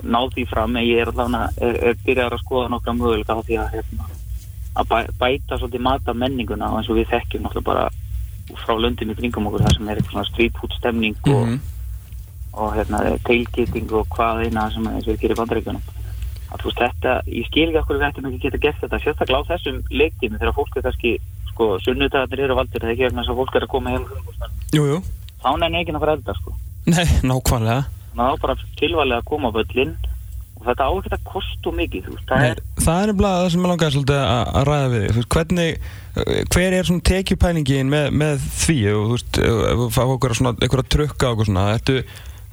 ná 0.03 0.19
því 0.33 0.45
fram 0.51 0.75
en 0.75 0.83
ég 0.85 1.01
er 1.01 1.11
allavega 1.11 1.93
byrjar 2.05 2.35
að 2.35 2.43
skoða 2.43 2.71
nokkra 2.73 2.95
möguleika 2.97 3.37
á 3.37 3.45
því 3.47 3.59
að, 3.61 3.77
hérna, 3.77 4.09
að 4.75 4.89
bæ, 4.91 4.97
bæta 5.21 5.59
svolítið 5.59 5.85
mata 5.87 6.13
menninguna 6.13 6.71
og 6.71 6.81
eins 6.81 6.89
og 6.91 6.99
við 6.99 7.13
þekkjum 7.13 7.45
náttúrulega 7.45 7.69
bara 7.69 7.85
frá 8.65 8.75
löndum 8.77 9.13
í 9.13 9.17
kringum 9.17 9.47
okkur 9.49 9.63
það 9.63 9.77
sem 9.77 9.87
er 9.89 10.01
eitthvað 10.01 10.17
svona 10.17 10.29
street 10.29 10.59
food 10.59 10.75
stemning 10.75 11.29
og, 11.31 11.55
og 12.59 12.75
hérna 12.75 13.01
tailgating 13.27 13.93
og 13.95 14.09
hvað 14.13 14.43
eina 14.45 14.67
sem 14.73 14.89
og 14.91 15.07
við 15.07 15.21
gerum 15.23 15.41
bandaríkjunum 15.41 15.93
að 16.51 16.61
þú 16.61 16.69
veist 16.69 16.83
þetta, 16.83 17.15
ég 17.31 17.47
skil 17.49 17.65
ekki 17.69 17.81
okkur 17.81 17.97
við 17.97 18.07
ættum 18.09 18.29
ekki 18.29 18.43
geta 18.43 18.61
gert 18.67 18.83
þetta, 18.83 19.01
sérstaklega 19.03 19.47
á 19.47 19.49
þessum 19.49 19.81
leiktími 19.89 20.39
þegar 20.39 20.55
fólk 20.59 20.77
er 20.77 20.85
kannski, 20.85 21.15
sko, 21.49 21.71
sunnudagarnir 21.83 22.45
eru 22.45 22.59
valdir, 22.59 22.83
það 22.83 22.91
er 22.91 22.93
ekki 22.93 23.07
vegna 23.07 23.23
þess 23.23 23.33
að 23.33 23.41
fólk 23.41 23.57
er 23.57 23.65
að 23.65 23.73
koma 23.73 23.95
heim 23.95 24.05
Jú, 24.75 24.85
jú. 24.91 24.99
þá 25.41 25.49
nenni 25.63 25.81
ekki 25.81 25.97
að 25.97 26.07
elda, 26.13 26.37
sko 26.37 26.55
Nei, 26.85 27.05
nákvæmlega. 27.25 27.94
Að 28.19 28.35
þá 28.35 28.43
bara 28.45 28.57
tilvælega 28.79 29.21
að 29.21 29.29
koma 29.31 29.51
á 29.51 29.55
völlin 29.55 29.95
og 30.55 30.67
þetta 30.69 30.87
á 30.87 30.91
ekki 30.95 31.15
að 31.15 31.25
kostu 31.29 31.73
mikið, 31.75 32.05
þú 32.05 32.13
veist, 32.15 32.27
það 32.29 32.43
Nei, 32.43 32.49
er 32.49 32.61
það 32.85 32.99
er 33.01 33.09
nefnilega 33.11 33.39
það 33.41 33.49
sem 33.53 33.65
ég 33.65 33.71
langaði 33.71 33.95
svolítið 33.95 34.21
að 34.21 34.53
að 34.59 34.67
ræða 34.69 34.91
við 34.93 35.07
veist, 35.17 35.31
hvernig, 35.35 35.89
eh, 36.15 36.39
hver 36.55 36.77
er 36.77 36.89
svona 36.89 37.07
tekjupælingin 37.11 37.91
með, 37.91 38.07
með 38.21 38.47
því? 38.61 38.77
Og 38.91 39.03
þú 39.03 39.17
veist, 39.17 39.41
þú 39.41 39.89
fá 39.95 40.01
okkur 40.05 40.37
trukka 40.95 41.27
og 41.27 41.35
okkur 41.35 41.49
svona, 41.51 41.67
ertu, 41.75 41.99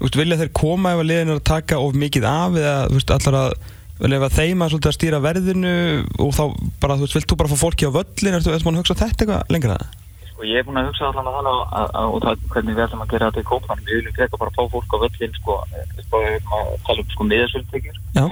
þú 0.01 0.09
veist, 0.09 0.19
vilja 0.23 0.41
þeir 0.43 0.53
koma 0.63 0.97
ef 0.97 1.05
að 1.05 1.09
liðin 1.13 1.33
er 1.33 1.41
að 1.41 1.47
taka 1.53 1.81
of 1.81 1.97
mikið 2.03 2.29
af 2.29 2.59
eða 2.59 2.77
þú 2.91 2.99
veist, 2.99 3.15
allar 3.17 3.41
að 3.43 3.57
ef 4.03 4.27
að 4.27 4.39
þeim 4.39 4.65
að, 4.67 4.79
að 4.83 4.97
stýra 4.97 5.23
verðinu 5.23 5.75
og 6.19 6.33
þá 6.35 6.45
bara, 6.83 6.99
þú 6.99 7.07
veist, 7.07 7.19
vilt 7.21 7.31
þú 7.31 7.39
bara 7.39 7.53
fá 7.53 7.59
fólki 7.61 7.87
á 7.87 7.95
völlin 7.95 8.39
ertu 8.39 8.51
ertu 8.51 8.67
búin 8.67 8.81
að 8.81 8.83
hugsa 8.83 8.99
þetta 8.99 9.23
eitthvað 9.23 9.53
lengra? 9.55 9.79
það? 9.79 10.02
Sko 10.43 10.49
ég 10.51 10.59
er 10.59 10.65
búin 10.67 10.79
að 10.81 10.89
hugsa 10.89 11.07
allan 11.07 11.29
að 11.31 11.35
þannig 11.37 11.59
að, 11.79 11.91
að, 11.95 12.07
og 12.11 12.23
það, 12.25 12.41
hvernig 12.51 12.75
við 12.75 12.83
ætlum 12.83 13.03
að 13.05 13.11
gera 13.13 13.27
þetta 13.31 13.43
í 13.43 13.47
kópmann. 13.47 13.83
Við 13.87 13.99
viljum 13.99 14.15
frekar 14.17 14.41
bara 14.41 14.55
fá 14.57 14.63
fólk 14.73 14.91
á 14.91 14.99
völlin, 15.03 15.37
sko, 15.39 15.55
að 15.63 16.73
tala 16.83 17.05
um 17.05 17.13
sko 17.13 17.27
miðasvöldtekjur. 17.29 18.01
Já, 18.17 18.25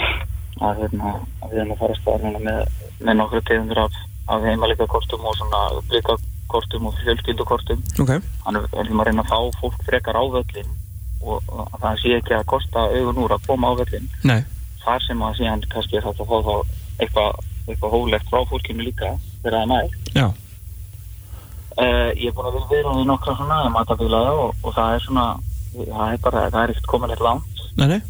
Að, 0.61 0.81
hérna, 0.83 1.13
að 1.45 1.53
við 1.53 1.61
erum 1.63 1.71
að 1.77 1.79
fara 1.85 1.95
að 1.95 2.01
staða 2.01 2.25
hérna 2.25 2.41
með, 2.49 2.59
með 3.07 3.17
nokkru 3.21 3.43
tegundur 3.47 3.83
af, 3.85 4.01
af 4.35 4.49
heimalika 4.49 4.89
kortum 4.91 5.31
og 5.31 5.39
svona 5.39 5.63
blika 5.93 6.19
kortum 6.51 6.91
og 6.91 6.99
fjölskyldukortum. 7.05 7.87
ok, 8.03 8.13
Þannig 8.43 8.67
við 8.67 8.83
erum 8.83 9.05
að 9.05 9.11
reyna 9.13 9.25
að 9.29 9.31
fá 9.31 9.63
fólk 9.63 9.87
frekar 9.87 10.19
á 10.19 10.25
völlin 10.35 10.75
og, 11.23 11.39
og 11.47 11.63
að 11.63 11.87
það 11.87 12.03
sé 12.03 12.19
ekki 12.19 12.39
að 12.41 12.47
kosta 12.51 12.87
augun 12.91 13.23
úr 13.23 13.39
að 13.39 13.47
koma 13.47 13.71
á 13.71 13.79
völlin. 13.79 14.11
nei, 14.27 14.43
Þar 14.83 15.07
sem 15.07 15.23
að 15.23 15.39
síðan 15.39 15.65
kannski 15.71 16.01
er 16.03 16.11
þetta 16.11 16.43
að 16.43 16.53
eitthvað, 16.99 17.43
eitthvað 17.71 17.95
hólegt 17.95 18.29
frá 18.35 18.43
fólkinu 18.51 18.91
líka 18.91 19.15
þegar 19.41 19.61
það 19.61 19.63
er 19.63 19.75
nær. 19.77 20.41
Uh, 21.79 22.11
ég 22.19 22.31
er 22.31 22.35
búin 22.35 22.49
að 22.51 22.63
vera 22.71 22.97
í 22.99 23.05
nokkra 23.07 23.37
svona 23.39 23.61
matabílaða 23.73 24.33
og, 24.47 24.57
og 24.65 24.75
það 24.75 24.97
er 24.97 25.05
svona 25.05 25.27
það 25.75 26.07
er 26.15 26.25
bara, 26.25 26.49
það 26.51 26.63
er 26.63 26.73
ekkert 26.75 26.89
komin 26.91 27.15
eitt 27.15 27.23
langt. 27.25 27.63
Nei, 27.79 27.87
nei, 27.93 28.01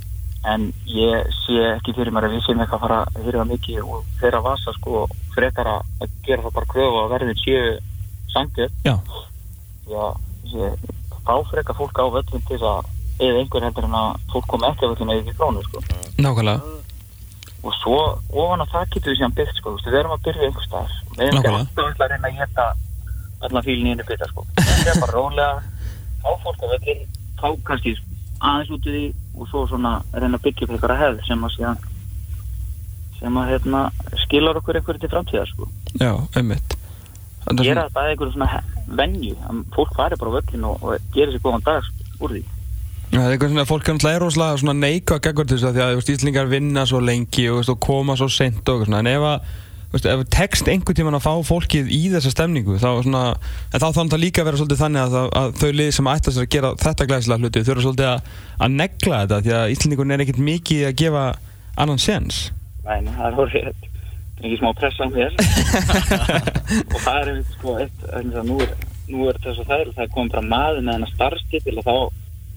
en 0.49 0.71
ég 0.89 1.29
sé 1.43 1.59
ekki 1.75 1.95
fyrir 1.97 2.13
mér 2.15 2.29
að 2.29 2.37
við 2.37 2.47
séum 2.47 2.63
eitthvað 2.63 2.79
að 2.79 2.85
fara 2.87 3.01
að 3.05 3.27
hýrða 3.27 3.45
mikið 3.51 3.81
og 3.85 4.07
þeirra 4.23 4.41
vasa 4.47 4.75
sko 4.79 5.05
frekar 5.35 5.69
að 5.69 6.09
gera 6.25 6.47
það 6.47 6.57
bara 6.57 6.71
kröfu 6.73 7.03
að 7.03 7.13
verðin 7.13 7.41
séu 7.43 7.75
sangið 8.33 8.71
já, 8.87 8.95
já, 9.91 10.05
ég 10.55 10.89
fá 11.27 11.35
frekar 11.51 11.77
fólk 11.77 12.01
á 12.01 12.05
völlin 12.17 12.45
til 12.49 12.57
þess 12.57 12.69
að 12.71 12.81
eða 13.21 13.43
einhver 13.43 13.67
heldur 13.67 13.89
en 13.89 13.99
að 14.01 14.13
fólk 14.33 14.47
komi 14.49 14.71
ekki 14.71 14.89
á 14.89 14.91
völlin 14.95 15.13
eða 15.13 15.21
ekki 15.25 15.37
krónu 15.37 15.65
sko. 15.67 15.83
Nákvæmlega, 16.25 16.61
og 17.61 17.75
svo 17.83 17.99
ofan 18.33 18.65
að 18.65 18.73
það 18.73 18.93
getur 18.95 19.13
við 19.13 19.19
síðan 19.21 19.37
byggt 19.37 19.61
sko, 19.61 19.75
við 19.85 19.99
erum 20.01 20.17
að 20.17 20.25
byrja 20.29 20.49
einhver 20.49 20.65
staðar. 20.65 20.95
Við 21.19 21.27
erum 21.29 21.45
að 23.41 23.47
að 23.47 23.49
allan 23.49 23.67
fílinn 23.67 23.89
í 23.89 23.95
einu 23.95 24.07
bita 24.09 24.29
sko. 24.31 24.45
Það 24.61 24.93
er 24.93 25.01
bara 25.01 25.17
rólega. 25.17 25.55
Fá 26.21 26.31
fólk 26.45 26.61
á 26.61 26.67
völlin, 26.75 27.07
fá 27.41 27.49
kannski 27.65 27.95
aðeins 28.41 28.75
út 28.77 28.89
í 28.89 28.93
því 28.93 29.07
og 29.41 29.49
svo 29.49 29.65
svona 29.69 29.95
reyna 30.13 30.37
að 30.37 30.45
byggja 30.47 30.67
upp 30.67 30.75
einhverja 30.75 31.01
hefð 31.01 31.25
sem 31.29 31.47
að 31.47 31.55
síðan 31.57 31.81
sem 33.21 33.41
að 33.41 33.51
hérna 33.53 33.81
skilar 34.23 34.61
okkur 34.61 34.79
einhverju 34.81 35.03
til 35.03 35.11
framtíðar 35.13 35.51
sko. 35.51 35.69
Já, 36.01 36.13
einmitt. 36.37 36.77
Þetta 37.45 37.67
er 37.67 37.83
að 37.83 37.99
einhverju 38.13 38.37
svona 38.37 38.49
að 38.61 39.61
fólk 39.75 39.93
fari 39.97 40.19
bara 40.21 40.33
á 40.33 40.37
völlin 40.39 40.67
og, 40.69 40.85
og 40.85 41.13
gera 41.15 41.33
sér 41.33 41.45
góðan 41.45 41.67
dag 41.69 41.85
sko, 41.85 42.09
úr 42.21 42.37
því. 42.37 42.43
Það 43.11 43.25
er 43.25 43.35
eitthvað 43.35 43.51
svona, 43.51 43.67
fólk 43.67 43.89
er 43.89 43.97
náttúrulega 43.97 44.23
rosalega 44.23 44.61
svona 44.63 44.77
neika 44.79 45.17
að 45.17 45.25
þess 45.51 45.67
að 45.67 45.77
því 45.77 45.83
að 45.83 45.91
þú 45.91 45.99
veist, 45.99 46.13
Íslingar 46.15 46.51
vinna 46.51 46.85
svo 46.87 47.01
lengi 47.03 47.49
og, 47.51 47.73
koma 47.83 48.17
svo 48.21 48.29
sent 48.31 48.61
og 48.63 48.85
eitthvað 48.85 48.91
svona, 48.93 49.01
en 49.03 49.11
ef 49.11 49.27
að 49.27 49.57
veist, 49.93 50.07
ef 50.07 50.23
tekst 50.31 50.69
einhvern 50.71 50.97
tíman 51.01 51.17
að 51.19 51.25
fá 51.27 51.33
fólkið 51.51 51.91
í 51.91 52.01
þessa 52.13 52.31
stemningu, 52.35 52.77
þá 52.79 52.89
svona 53.03 53.23
en 53.35 53.83
þá 53.83 53.89
þannig 53.97 54.17
að 54.17 54.23
líka 54.25 54.45
vera 54.47 54.61
svolítið 54.61 54.83
þannig 54.85 55.03
að, 55.03 55.17
það- 55.17 55.31
að 55.41 55.53
þau 55.61 55.71
lið 55.81 55.91
sem 55.99 56.11
ætla 56.15 56.35
sér 56.37 56.47
að 56.47 56.51
gera 56.55 56.73
þetta 56.85 57.09
glæslega 57.11 57.41
hluti 57.45 57.65
þurfa 57.69 57.85
svolítið 57.87 58.11
að, 58.15 58.33
að 58.67 58.77
negla 58.81 59.21
þetta 59.25 59.41
því 59.47 59.55
að 59.61 59.75
Íslingun 59.77 60.15
er 60.17 60.25
ekkert 60.27 60.43
mikið 60.51 60.87
að 60.91 60.99
gefa 61.05 61.25
annan 61.81 61.99
sens 62.03 62.41
Nei, 62.87 63.01
það 63.11 63.27
er 63.27 63.41
orðið 63.45 63.67
þetta 63.71 63.87
er 64.41 64.47
ekki 64.49 64.57
smá 64.63 64.71
pressa 64.79 65.05
á 65.05 65.09
mér. 65.13 65.35
Og 66.95 67.01
það 67.05 67.19
er 67.21 67.29
einmitt 67.31 67.51
sko 67.59 67.75
eitt 67.83 68.07
nú 69.11 69.27
er, 69.27 69.35
er 69.35 69.39
þess 69.43 69.61
að 69.61 69.69
það 69.69 69.83
er 69.85 69.91
það 69.99 70.13
komið 70.15 70.33
bara 70.37 70.47
maður 70.49 70.83
með 70.87 70.95
hennar 70.97 71.13
starfstitil 71.13 71.77
og 71.81 71.87
þá 71.87 71.95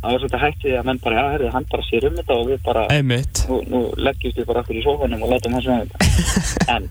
þá 0.04 0.08
er 0.12 0.20
svolítið 0.20 0.42
hægt 0.44 0.64
við 0.68 0.74
að 0.80 0.88
menn 0.90 0.98
bara, 1.04 1.16
já, 1.20 1.26
herrið, 1.34 1.52
hann 1.56 1.68
bara 1.72 1.86
sér 1.88 2.06
um 2.10 2.16
þetta 2.20 2.36
og 2.40 2.48
við 2.50 2.58
bara, 2.66 2.82
Einmitt. 2.92 3.44
nú, 3.48 3.60
nú 3.72 3.80
leggjumst 4.04 4.40
við 4.42 4.48
bara 4.50 4.64
okkur 4.64 4.80
í 4.80 4.84
sófanum 4.84 5.22
og 5.24 5.32
látum 5.32 5.56
hans 5.56 5.70
með 5.72 5.94
þetta. 5.94 5.98
En, 6.74 6.88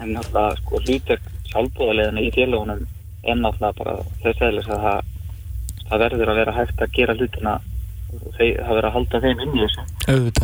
en 0.00 0.12
náttúrulega 0.16 0.60
sko 0.60 0.82
hlutverk 0.84 1.30
sjálfbúðarleðina 1.50 2.24
í 2.24 2.32
félagunum 2.34 2.82
er 3.26 3.40
náttúrulega 3.40 3.78
bara 3.80 3.96
þess 4.24 4.42
aðeins 4.42 4.68
að 4.70 4.84
það, 4.86 5.14
það 5.86 6.04
verður 6.04 6.32
að 6.32 6.40
vera 6.42 6.56
hægt 6.56 6.84
að 6.84 6.94
gera 6.98 7.16
hlutina 7.16 7.56
það 8.36 8.70
verður 8.70 8.88
að 8.88 8.94
halda 8.96 9.20
þeim 9.24 9.42
inn 9.44 9.56
í 9.56 9.64
þessu. 9.64 9.84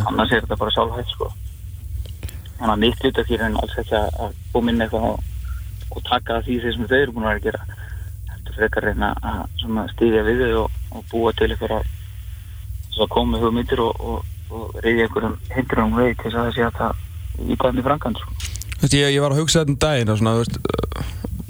Annars 0.07 0.33
er 0.33 0.43
þetta 0.43 0.59
bara 0.59 0.73
sjálfhætt 0.75 1.13
sko. 1.13 1.29
Þannig 2.57 2.73
að 2.73 2.81
mitt 2.83 3.03
hluta 3.03 3.25
fyrir 3.27 3.45
en 3.47 3.59
alls 3.61 3.77
ekki 3.81 3.99
að 3.99 4.35
koma 4.53 4.73
inn 4.73 4.83
eitthvað 4.83 5.07
og, 5.13 6.03
taka 6.09 6.39
því 6.45 6.59
þeir 6.63 6.75
sem 6.75 6.87
þau 6.89 6.97
eru 6.99 7.15
búin 7.15 7.27
að 7.27 7.33
vera 7.33 7.39
að 7.39 7.47
gera. 7.47 7.79
Þetta 8.29 8.55
frekar 8.57 8.87
reyna 8.87 9.11
að 9.23 9.91
stýðja 9.93 10.25
við 10.27 10.43
þau 10.43 10.63
og, 10.63 10.79
og 10.93 11.05
búa 11.11 11.33
til 11.37 11.49
eitthvað 11.51 11.77
að 13.03 13.11
koma 13.13 13.41
hugmyndir 13.41 13.81
og, 13.83 14.03
og, 14.03 14.33
og 14.53 14.81
reyði 14.83 15.07
einhverjum 15.07 15.37
hindrunum 15.55 15.97
vegi 15.99 16.19
til 16.19 16.29
þess 16.29 16.39
að 16.39 16.49
það 16.49 16.57
sé 16.57 16.67
að 16.67 16.75
það 16.81 16.93
í 17.43 18.19
sko. 18.21 18.52
Veist, 18.85 18.97
ég, 18.97 19.13
ég 19.15 19.23
var 19.23 19.35
að 19.35 19.43
hugsa 19.43 19.61
þetta 19.61 19.73
um 19.73 19.79
daginn 19.83 20.13
og 20.13 20.19
svona, 20.19 20.33
þú 20.33 20.43
veist, 20.43 20.57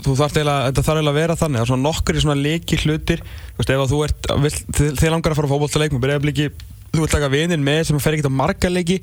þú 0.04 0.18
þarf 0.20 0.38
eiginlega, 0.38 0.68
þetta 0.70 0.84
þarf 0.88 1.00
eiginlega 1.00 1.14
að 1.14 1.22
vera 1.22 1.40
þannig 1.40 1.64
að 1.64 1.70
svona 1.72 1.88
nokkur 1.88 2.18
í 2.20 2.24
svona 2.24 2.40
leiki 2.40 2.80
hlutir. 2.84 3.24
Þú 3.54 3.62
veist, 3.62 3.74
ef 3.74 3.84
að 3.84 3.94
þú 3.94 4.02
ert, 4.08 4.30
vill, 4.44 4.54
þið, 4.80 4.92
þið 5.00 5.14
langar 5.14 5.34
að 5.34 5.40
fara 5.40 5.50
á 5.50 5.54
fótboltaleik 5.54 5.96
með 5.96 6.04
bregðarbliki, 6.08 6.50
þú 6.94 7.02
vilt 7.02 7.16
taka 7.16 7.32
vininn 7.34 7.66
með 7.66 7.82
sem 7.90 8.04
fer 8.04 8.18
ekkert 8.18 8.30
á 8.30 8.40
marga 8.44 8.70
leiki 8.70 9.00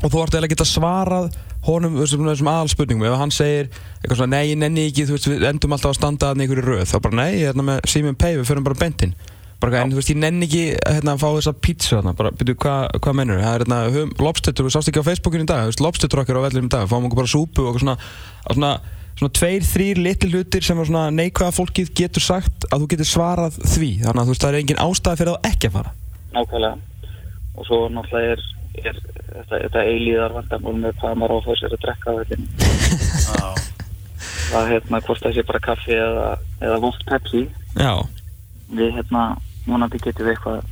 og 0.00 0.08
þú 0.08 0.22
ert 0.22 0.34
eiginlega 0.34 0.48
að 0.48 0.52
geta 0.54 0.68
svarað 0.68 1.30
honum 1.66 1.96
þú 1.98 2.02
veist, 2.02 2.14
svona 2.16 2.32
þessum 2.32 2.50
aðalspurningum, 2.50 3.06
ef 3.06 3.18
hann 3.20 3.34
segir 3.36 3.68
eitthvað 3.68 4.22
svona, 4.22 4.38
nei, 4.38 4.48
ég 4.48 4.60
nenni 4.60 4.86
ekki, 4.88 5.04
þú 5.08 5.16
veist, 5.16 5.28
við 5.28 5.44
endum 5.50 5.76
alltaf 5.76 5.92
að 5.92 5.98
standa 5.98 6.30
að 6.32 6.40
einhverju 6.44 6.64
röð, 6.64 6.86
þá 6.88 6.96
bara, 7.04 7.18
nei, 7.20 7.28
ég 7.34 7.42
er 7.42 7.50
hérna 7.52 7.66
með 7.68 7.82
Simon 7.92 8.16
Pei, 8.16 8.32
við 8.38 8.48
förum 8.48 8.64
bara 8.64 8.80
bentinn 8.80 9.12
bara, 9.60 9.82
en 9.82 9.92
þú 9.92 9.98
veist, 9.98 10.12
ég 10.12 10.18
nenni 10.20 10.46
ekki 10.48 10.62
hérna, 10.78 11.14
að 11.14 11.22
fá 11.22 11.28
þessa 11.36 11.54
pizza 11.66 11.98
þarna, 11.98 12.14
bara, 12.18 12.32
byrju, 12.40 12.56
hvað 12.62 12.96
hva 13.04 13.14
mennur 13.16 13.40
það 13.40 13.50
er 13.50 13.64
hérna, 13.64 13.80
höfum, 13.88 14.14
lobster, 14.24 14.56
þú 14.56 14.72
sást 14.72 14.90
ekki 14.90 15.02
á 15.04 15.08
Facebookinu 15.10 15.46
í 15.46 15.50
dag, 15.50 15.64
þú 15.64 15.72
veist, 15.72 15.82
lobster 15.84 16.12
trokkar 16.12 16.40
á 16.40 16.44
vellinum 16.46 16.70
í 16.70 16.72
dag, 16.74 16.88
fáum 16.90 17.08
okkur 17.08 17.20
bara 17.20 17.32
súpu 17.32 17.66
og 17.70 17.80
svona, 17.82 17.96
svona, 18.46 18.72
svona 19.18 19.34
tveir, 19.38 19.66
þrýr 19.68 20.02
litli 20.04 20.30
hlutir 20.32 20.66
sem 20.66 20.80
er 20.80 20.88
svona 20.90 21.08
neikvæða 21.14 21.56
fólkið 21.56 21.92
getur 22.00 22.24
sagt 22.24 22.68
að 22.70 22.84
þú 22.84 22.92
getur 22.94 23.10
svarað 23.10 23.58
því, 23.64 23.90
þannig 24.04 24.22
að 24.22 24.30
þú 24.30 24.34
veist, 24.34 24.46
það 24.46 24.54
er 24.54 24.60
engin 24.62 24.84
ástæði 24.86 25.20
fyrir 25.22 25.34
það 25.34 25.50
ekki 25.52 25.70
að 25.70 25.76
fara. 25.76 25.94
nákvæmlega. 26.36 26.76
Og 27.58 27.66
svo 27.66 27.80
náttúrulega 27.92 28.36
er, 28.36 28.46
er 28.80 29.02
þetta, 29.34 29.58
þetta 29.66 29.84
eilíðar 29.90 30.36
vandamál 30.38 30.76
með 30.78 30.96
hvað 31.02 31.18
maður 31.20 31.34
á 31.34 31.38
að 31.40 31.46
fá 31.48 31.52
sér 31.60 31.74
að 31.74 31.82
drekka 31.84 32.14
á 32.14 32.18
þetta 32.20 32.36
það 34.50 34.72
hérna 34.72 35.00
hvort 35.04 35.22
það 35.24 35.36
sé 35.36 35.44
bara 35.46 35.62
kaffi 35.64 35.94
eða, 35.96 36.26
eða 36.62 36.80
volt 36.82 37.04
Pepsi. 37.08 37.42
Já, 37.78 37.92
við 38.70 38.96
hérna 38.98 39.24
vonandi 39.66 40.00
getum 40.04 40.26
við 40.28 40.36
eitthvað 40.36 40.62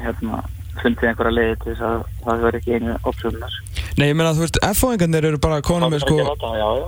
hérna 0.00 0.44
fundið 0.80 1.10
einhverja 1.10 1.34
leiði 1.34 1.56
til 1.62 1.72
þess 1.72 1.84
að 1.88 2.00
það 2.24 2.42
verður 2.44 2.58
ekki 2.60 2.76
einu 2.76 2.96
opsjóðunar 3.10 3.58
nei, 3.96 4.08
ég 4.10 4.16
meina, 4.16 4.32
þú 4.36 4.44
veist, 4.44 4.58
F-fóðingarnir 4.68 5.28
eru 5.30 5.40
bara 5.42 5.60
konum 5.64 5.92
með, 5.92 6.04
sko, 6.04 6.18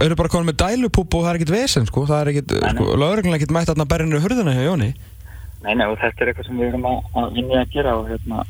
eru 0.04 0.18
bara 0.18 0.32
konum 0.32 0.50
með 0.50 0.58
dælupúb 0.62 1.16
og 1.16 1.24
það 1.24 1.30
er 1.30 1.38
ekkert 1.40 1.54
vesen, 1.54 1.86
sko, 1.88 2.04
það 2.08 2.20
er 2.20 2.32
nei. 2.34 2.72
sko, 2.74 2.88
lögreglan 3.00 3.38
ekkert 3.38 3.54
mætt 3.56 3.72
að 3.72 3.86
berinu 3.88 4.20
hurðuna 4.24 4.56
hjá 4.56 4.66
Jóni. 4.66 4.90
Nei, 5.64 5.72
nei, 5.74 5.86
og 5.88 5.96
þetta 5.98 6.22
er 6.22 6.30
eitthvað 6.30 6.46
sem 6.46 6.60
við 6.60 6.68
erum 6.68 6.84
að, 6.86 6.98
að 7.18 7.32
vinna 7.34 7.62
að 7.62 7.72
gera 7.72 7.94
og 7.98 8.10
hérna 8.12 8.44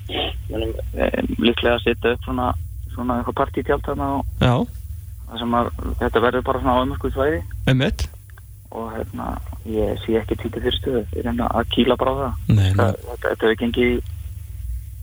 munum, 0.51 0.75
e, 0.93 1.07
líklega 1.41 1.77
að 1.77 1.85
setja 1.87 2.13
upp 2.13 2.27
svona, 2.27 2.49
svona 2.93 3.21
eitthvað 3.21 3.39
partítjált 3.39 3.89
þarna 3.89 4.09
og 4.19 4.45
Já, 4.45 4.55
það 5.31 5.43
sem 5.45 5.57
að 5.61 5.71
þetta 6.03 6.25
verður 6.27 6.47
bara 6.51 6.63
svona 6.65 6.83
ámörskuð 6.83 7.15
svæði 7.15 7.41
einmitt. 7.71 8.05
og 8.75 8.91
hérna 8.93 9.31
ég 9.75 10.01
sé 10.05 10.17
ekki 10.21 10.39
títið 10.43 10.69
fyrir 10.69 10.79
stöðu. 10.79 11.03
Ég 11.17 11.27
reyna 11.27 11.51
að 11.51 11.69
kýla 11.75 11.99
bara 12.01 12.15
á 12.15 12.17
það. 12.21 12.33
Þetta, 12.79 13.35
hefur 13.35 13.59
gengið 13.63 13.93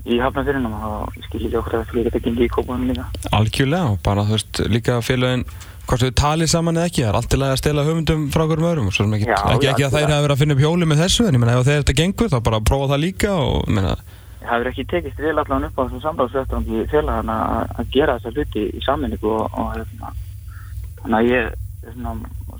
í, 0.06 0.18
hafnafyrinum 0.22 0.76
og 0.80 1.16
ég 1.18 1.30
skil 1.30 1.46
ekki 1.46 1.62
okkur 1.62 1.78
að 1.80 1.88
það 1.92 2.10
geta 2.10 2.24
gengið 2.26 2.48
í 2.48 2.52
kópunum 2.56 2.92
líka. 2.92 3.08
Algjörlega 3.36 3.94
og 3.94 4.02
bara 4.06 4.26
þú 4.28 4.38
veist 4.38 4.62
líka 4.72 5.00
félagin 5.06 5.46
hvort 5.86 6.02
þau 6.02 6.14
talið 6.18 6.50
saman 6.50 6.80
eða 6.80 6.90
ekki, 6.90 7.04
það 7.04 7.12
er 7.12 7.18
allt 7.20 7.32
til 7.32 7.42
að 7.46 7.56
stela 7.62 7.86
hugmyndum 7.86 8.28
frá 8.34 8.44
hverjum 8.50 8.68
öðrum, 8.72 8.88
svo 8.90 9.06
sem 9.06 9.16
ekki, 9.20 9.28
Já, 9.30 9.38
ekki, 9.54 9.68
já, 9.68 9.72
ekki 9.72 9.86
að 9.86 9.96
þeir 9.96 10.08
hafa 10.10 10.24
verið 10.24 10.36
að 10.36 10.40
finna 10.42 10.56
upp 10.56 10.64
hjóli 10.64 10.88
með 10.90 11.02
þessu, 11.04 11.26
en 11.26 11.36
ég 11.36 11.44
meina 11.44 11.58
ef 11.60 11.68
þeir 11.68 11.82
þetta 11.84 11.96
gengur 12.00 12.32
þá 12.32 12.38
bara 12.48 12.62
prófa 12.66 12.88
það 12.90 13.04
líka 13.04 13.34
og 13.38 13.68
meina, 13.70 13.92
það 14.46 14.50
hefur 14.50 14.70
ekki 14.72 14.86
tekist 14.90 15.22
vel 15.22 15.36
allan 15.42 15.68
upp 15.68 15.78
á 15.78 15.84
þessum 15.84 16.04
samráðsvettangi 16.06 16.88
félagana 16.92 17.38
að, 17.76 17.86
gera 17.94 18.18
þessa 18.18 18.34
hluti 18.34 18.66
í 18.66 18.84
sammenningu 18.86 19.32
og, 19.36 19.46
og 19.54 19.72
hérna, 19.76 20.12
þannig 21.04 21.20
að 21.20 21.30
ég 21.30 21.54
svona, 21.94 22.16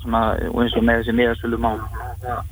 svona, 0.06 0.24
og 0.54 0.60
eins 0.64 0.76
og 0.80 0.86
með 0.88 1.02
þessi 1.02 1.16
miðasölu 1.20 1.60
mál 1.66 1.78
það, 2.24 2.44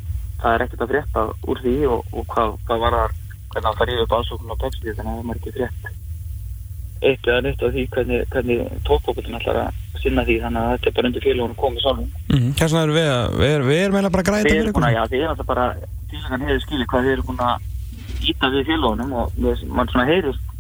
það 0.44 0.54
er 0.58 0.66
ekkert 0.68 0.84
að 0.88 0.92
frétta 0.94 1.26
úr 1.54 1.62
því 1.64 1.76
og, 1.94 2.02
og 2.14 2.28
hvað, 2.34 2.56
hvað 2.68 2.84
var 2.86 2.98
það 3.00 3.20
hvernig 3.54 3.68
það 3.70 3.80
farið 3.84 4.04
upp 4.04 4.16
aðsókn 4.18 4.54
á 4.54 4.56
pepsi 4.64 4.96
þannig 4.98 5.14
að 5.14 5.22
það 5.24 5.32
er 5.34 5.40
ekki 5.40 5.56
frétt. 5.60 5.92
Eitt 7.04 7.28
eða 7.28 7.42
neitt 7.44 7.64
af 7.68 7.74
því 7.76 7.82
hvernig, 7.94 8.22
hvernig 8.32 8.62
tókvopillin 8.88 9.36
ætlar 9.40 9.58
að 9.66 9.80
sinna 10.04 10.24
því 10.28 10.36
þannig 10.44 10.62
að 10.64 10.72
þetta 10.74 10.90
er 10.90 10.96
bara 10.98 11.10
undir 11.10 11.24
félagunum 11.24 11.58
komið 11.60 11.84
sálum 11.84 12.08
mm, 12.32 12.48
hérna 12.60 12.82
erum 12.84 12.96
við 12.98 13.10
að, 13.12 13.36
við, 13.40 13.52
erum- 13.56 13.68
við 13.70 13.82
erum 13.84 13.98
eiginlega 13.98 14.14
bara 14.16 14.24
að 14.24 14.30
græta 14.30 14.44
Þið 14.44 14.54
fyrir 14.54 14.64
eru 14.64 14.74
búin 14.78 14.88
að, 14.88 14.96
já, 14.96 15.04
þið 15.12 15.20
eru 15.24 15.32
alltaf 15.34 15.50
bara 15.52 15.66
Tísakan 16.14 16.44
hefur 16.48 16.64
skilið 16.64 16.90
hvað 16.94 17.06
þið 17.08 17.14
eru 17.14 17.26
búin 17.30 17.44
að 17.48 18.28
íta 18.34 18.50
við 18.56 18.66
félagunum 18.72 19.14
og 19.22 19.38
við, 19.46 19.64
mann 19.78 19.92
svona 19.94 20.08
heyrist 20.10 20.52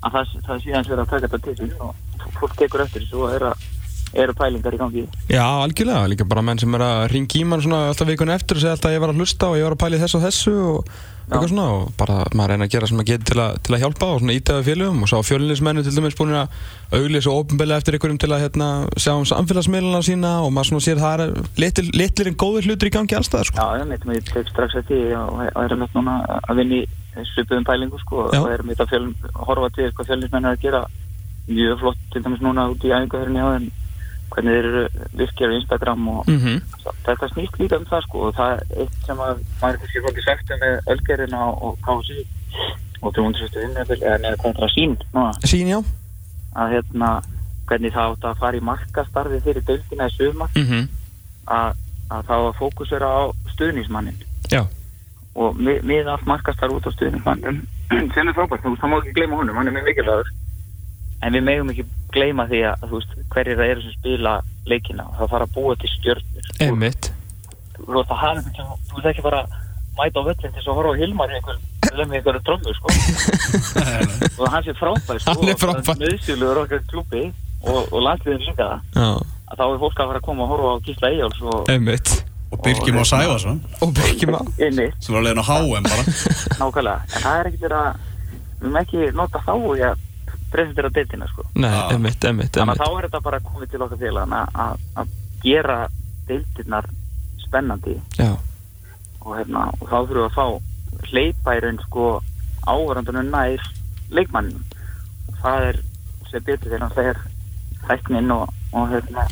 að 0.00 0.16
það, 0.16 0.34
það 0.46 0.54
er 0.56 0.62
síðan 0.64 0.88
sér 0.88 1.02
að 1.04 1.10
taka 1.14 1.30
þetta 1.30 1.40
til 1.46 1.70
og 1.84 2.28
fólk 2.40 2.54
tekur 2.60 2.84
eftir 2.84 3.04
þessu 3.04 3.22
og 3.24 3.34
er 3.36 3.46
að 3.50 3.64
eru 4.12 4.34
pælingar 4.34 4.74
í 4.74 4.80
gangi. 4.80 5.06
Já, 5.30 5.44
algjörlega, 5.46 6.10
líka 6.10 6.26
bara 6.28 6.42
menn 6.42 6.58
sem 6.58 6.74
er 6.74 6.86
að 6.86 7.06
ringa 7.14 7.38
í 7.38 7.46
mann 7.46 7.62
svona 7.62 7.86
alltaf 7.90 8.10
vikun 8.10 8.34
eftir 8.34 8.58
og 8.58 8.64
segja 8.64 8.74
alltaf 8.76 8.90
að 8.90 8.96
ég 8.96 9.04
var 9.04 9.14
að 9.14 9.22
hlusta 9.22 9.50
og 9.50 9.58
ég 9.60 9.68
var 9.68 9.76
að 9.76 9.82
pæla 9.84 9.98
í 9.98 10.04
þessu 10.04 10.18
og 10.18 10.26
þessu 10.26 10.54
og 10.60 10.92
eitthvað 11.30 11.50
svona 11.52 11.64
og 11.76 11.90
bara 11.98 12.16
maður 12.34 12.52
reyna 12.54 12.66
að 12.66 12.72
gera 12.74 12.88
sem 12.90 12.98
maður 12.98 13.08
getur 13.10 13.28
til, 13.30 13.42
til 13.66 13.74
að 13.76 13.82
hjálpa 13.84 14.06
og 14.10 14.20
svona 14.20 14.34
ítaði 14.34 14.64
félögum 14.66 15.04
og 15.04 15.10
sá 15.10 15.16
fjölinnismennu 15.28 15.84
til 15.86 15.92
dæmis 15.94 16.16
búin 16.18 16.34
að 16.34 16.56
auglýsa 16.98 17.30
og 17.30 17.44
ofinbeglega 17.44 17.82
eftir 17.82 17.96
einhverjum 17.96 18.18
til 18.24 18.30
að 18.34 18.42
hérna, 18.44 18.70
sjá 18.98 19.12
um 19.14 19.26
samfélagsmiðluna 19.30 20.00
sína 20.06 20.32
og 20.42 20.50
maður 20.56 20.70
svona 20.72 20.86
sér 20.88 20.98
að 20.98 21.04
það 21.04 21.22
er 21.26 21.60
litlir, 21.62 21.92
litlir 22.00 22.30
en 22.32 22.38
góðir 22.42 22.66
hlutir 22.66 22.90
í 22.90 22.94
gangi 22.96 23.18
allstað 23.18 23.46
sko. 23.46 23.62
Já, 23.62 23.78
ég 23.78 23.92
veit, 23.92 24.08
ég 24.18 24.32
tek 24.32 24.50
strax 24.50 24.78
eftir 24.80 25.14
og 25.20 25.60
erum 25.62 25.84
mitt 25.84 25.94
núna 25.94 26.16
að 26.40 26.62
vinna 26.64 26.80
í 26.80 27.26
svipuðum 27.30 27.68
pælingu 27.68 28.00
sko 28.02 28.26
Já. 28.34 28.40
og 28.42 28.50
erum 28.50 28.72
mitt 28.72 28.82
að 28.82 28.96
horfa 29.38 29.70
til 29.76 29.92
hvað 29.94 30.10
fjölnismenn 30.10 30.50
er 30.50 30.58
að 30.58 30.66
gera. 30.66 30.82
Mjög 31.50 31.80
flott 31.82 32.02
til 32.12 32.24
dæmis 32.24 32.42
núna 32.42 32.66
út 32.70 32.84
í 32.86 32.90
æfingarhörni 32.94 33.70
hvernig 34.34 34.54
þeir 34.56 34.68
eru 34.70 34.82
virkir 35.20 35.50
á 35.50 35.56
Instagram 35.60 36.08
og 36.14 36.28
mm 36.30 36.60
þetta 37.06 37.28
snýst 37.32 37.56
líka 37.60 37.78
um 37.80 37.84
það 37.88 38.02
sko 38.06 38.20
og 38.28 38.34
það 38.36 38.52
er 38.54 38.82
eitt 38.84 38.96
sem 39.06 39.18
að 39.24 39.40
maður 39.60 39.74
er 39.74 39.80
kannski 39.80 40.02
fólki 40.04 40.24
sagt 40.26 40.50
um 40.54 40.60
með 40.62 40.90
Ölgerina 40.94 41.40
og 41.50 41.78
KSI 41.86 42.24
og 43.00 43.14
300 43.16 43.50
vinnefil 43.56 44.00
eða 44.02 44.18
neða 44.20 44.52
að 44.52 44.72
sín 44.74 44.96
núna. 45.14 45.32
Sín, 45.48 45.68
já. 45.72 45.78
Að 46.54 46.74
hérna 46.74 47.10
hvernig 47.70 47.94
það 47.94 48.10
átt 48.14 48.26
að 48.30 48.40
fara 48.42 48.58
í 48.58 48.64
markastarfi 48.66 49.40
fyrir 49.44 49.64
deildina 49.68 50.08
í 50.10 50.16
sumar. 50.16 50.50
Mm 50.58 50.88
að, 51.50 51.78
að 52.12 52.26
það 52.28 52.42
var 52.44 52.58
fókusera 52.58 53.08
á 53.10 53.20
stuðnismannin 53.54 54.18
Já, 54.52 54.60
og 55.34 55.56
mi- 55.58 55.80
miða 55.82 56.12
allt 56.14 56.26
markastar 56.28 56.70
út 56.70 56.86
á 56.86 56.90
stuðnismannum 56.94 57.62
sem 58.14 58.28
er 58.28 58.36
frábært, 58.36 58.62
þú 58.62 58.70
veist, 58.74 58.82
það 58.84 58.92
má 58.92 58.96
ekki 59.00 59.14
gleyma 59.16 59.40
honum 59.40 59.56
hann 59.58 59.70
er 59.70 59.74
mjög 59.78 59.88
mikilvægur 59.88 60.30
en 61.20 61.34
við 61.36 61.46
megum 61.46 61.72
ekki 61.72 61.86
gleyma 62.14 62.46
því 62.50 62.60
að 62.70 62.84
þú 62.86 62.98
veist, 62.98 63.16
hverjir 63.32 63.58
það 63.60 63.72
eru 63.72 63.82
sem 63.86 63.96
spila 63.98 64.36
leikina. 64.70 65.08
Og 65.08 65.18
það 65.18 65.32
fara 65.34 65.48
að 65.48 65.56
búa 65.56 65.76
til 65.80 65.90
stjörnir 65.96 66.52
einmitt. 66.66 67.10
Þú 67.76 67.90
veist 67.96 68.14
að 68.14 68.22
hafa 68.22 68.36
einhvern 68.36 68.56
sem 68.56 68.72
þú 68.90 68.96
veist 68.96 69.10
ekki 69.12 69.26
bara 69.26 69.42
mæta 69.98 70.22
á 70.22 70.26
völlin 70.28 70.40
til 70.40 70.54
þess 70.56 70.70
að 70.70 70.80
horfa 70.80 70.94
á 70.96 71.00
Hilmar 71.00 71.36
lemmi 71.96 72.18
einhverju 72.18 72.40
trommu 72.46 72.74
sko. 72.76 72.88
Og 74.40 74.48
hann 74.52 74.64
sé 74.64 74.74
frábær 74.78 75.20
sko. 75.20 75.34
Hann 75.34 75.52
er 75.52 75.60
frábær. 75.60 76.00
meðsýluður 76.00 76.64
okkar 76.64 76.82
klubbi 76.90 77.22
og, 77.66 77.80
og 77.90 78.02
landsliðin 78.04 78.44
líka. 78.46 78.68
Já, 78.94 79.08
að 79.50 79.60
þá 79.60 79.64
er 79.66 79.80
fólk 79.84 80.02
að 80.02 80.12
fara 80.12 80.20
að 80.22 80.26
koma 80.28 80.46
og 80.46 80.52
horfa 80.54 80.74
á 80.74 80.76
Gísla 80.86 81.10
Eyjáls 81.10 81.40
og 81.42 81.72
einmitt. 81.72 82.12
Og 82.50 82.58
Birkjum 82.64 82.96
á 82.98 83.06
Sæfarsson 83.06 83.60
Og 83.78 83.92
Birkjum 83.94 84.34
á 84.34 84.42
inni, 84.58 84.88
sem 84.98 85.14
var 85.14 85.20
að 85.20 85.26
leiðin 85.28 85.42
á 85.42 85.46
HM 85.46 85.84
bara. 85.86 86.06
Nákvæmlega. 86.58 86.96
En 87.14 87.24
það 87.24 87.34
er 87.36 87.50
ekki 87.50 87.60
verið 87.64 87.76
að 87.80 88.00
við 88.60 88.64
erum 88.64 88.78
ekki 88.80 89.10
nota 89.20 89.42
þá 89.46 89.52
í 89.54 89.84
að 89.86 90.06
presentera 90.50 90.90
deildina 90.94 91.28
sko. 91.30 91.46
Nei, 91.54 91.70
Já. 91.70 91.82
einmitt, 91.94 92.24
einmitt, 92.24 92.52
þannig 92.56 92.76
að 92.76 92.84
þá 92.84 92.98
er 92.98 93.08
þetta 93.08 93.22
bara 93.26 93.40
komið 93.46 93.72
til 93.72 93.82
okkar 93.86 94.00
félagana 94.00 94.40
að, 94.66 94.86
að 95.00 95.12
gera 95.44 95.78
deildirnar 96.28 96.88
spennandi. 97.44 97.96
Já, 98.18 98.32
og, 99.20 99.36
hérna, 99.38 99.66
og 99.78 99.86
þá 99.86 99.96
þurfum 99.96 100.16
við 100.16 100.26
að 100.26 100.36
fá 100.38 101.06
hleypa 101.10 101.56
í 101.56 101.62
raun 101.64 101.80
sko 101.86 102.06
ávarandunum 102.68 103.30
nær 103.32 103.68
leikmannin 104.12 104.60
og 105.30 105.38
það 105.40 105.66
er 105.70 105.80
sem 106.30 106.44
betur 106.46 106.72
þegar 106.74 106.94
það 106.94 107.10
er 107.12 107.20
hæknin 107.88 108.34
og, 108.34 108.50
og 108.76 108.90
hérna, 108.92 109.26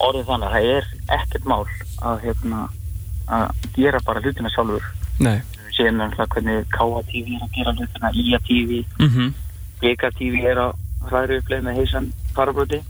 orðið 0.00 0.30
þannig 0.30 0.48
að 0.48 0.54
það 0.56 0.68
er 0.74 0.90
ekkert 1.18 1.48
mál 1.50 1.62
að, 2.00 2.22
hérna, 2.24 2.62
að 3.28 3.68
gera 3.76 4.00
bara 4.06 4.22
hlutina 4.24 4.52
sjálfur. 4.54 4.86
Nei. 5.20 5.36
Við 5.66 5.76
séum 5.76 6.00
náttúrulega 6.00 6.34
hvernig 6.34 6.72
KA-TV 6.74 7.36
er 7.36 7.44
að 7.44 7.54
gera 7.58 7.76
hlutina 7.76 8.12
IA-TV, 8.22 8.82
mm 8.98 9.30
BK-TV 9.82 10.46
er 10.52 10.62
að 10.66 10.72
hlæra 11.10 11.38
uppleið 11.40 11.66
með 11.66 11.78
heisan 11.80 12.08
farabröti 12.36 12.80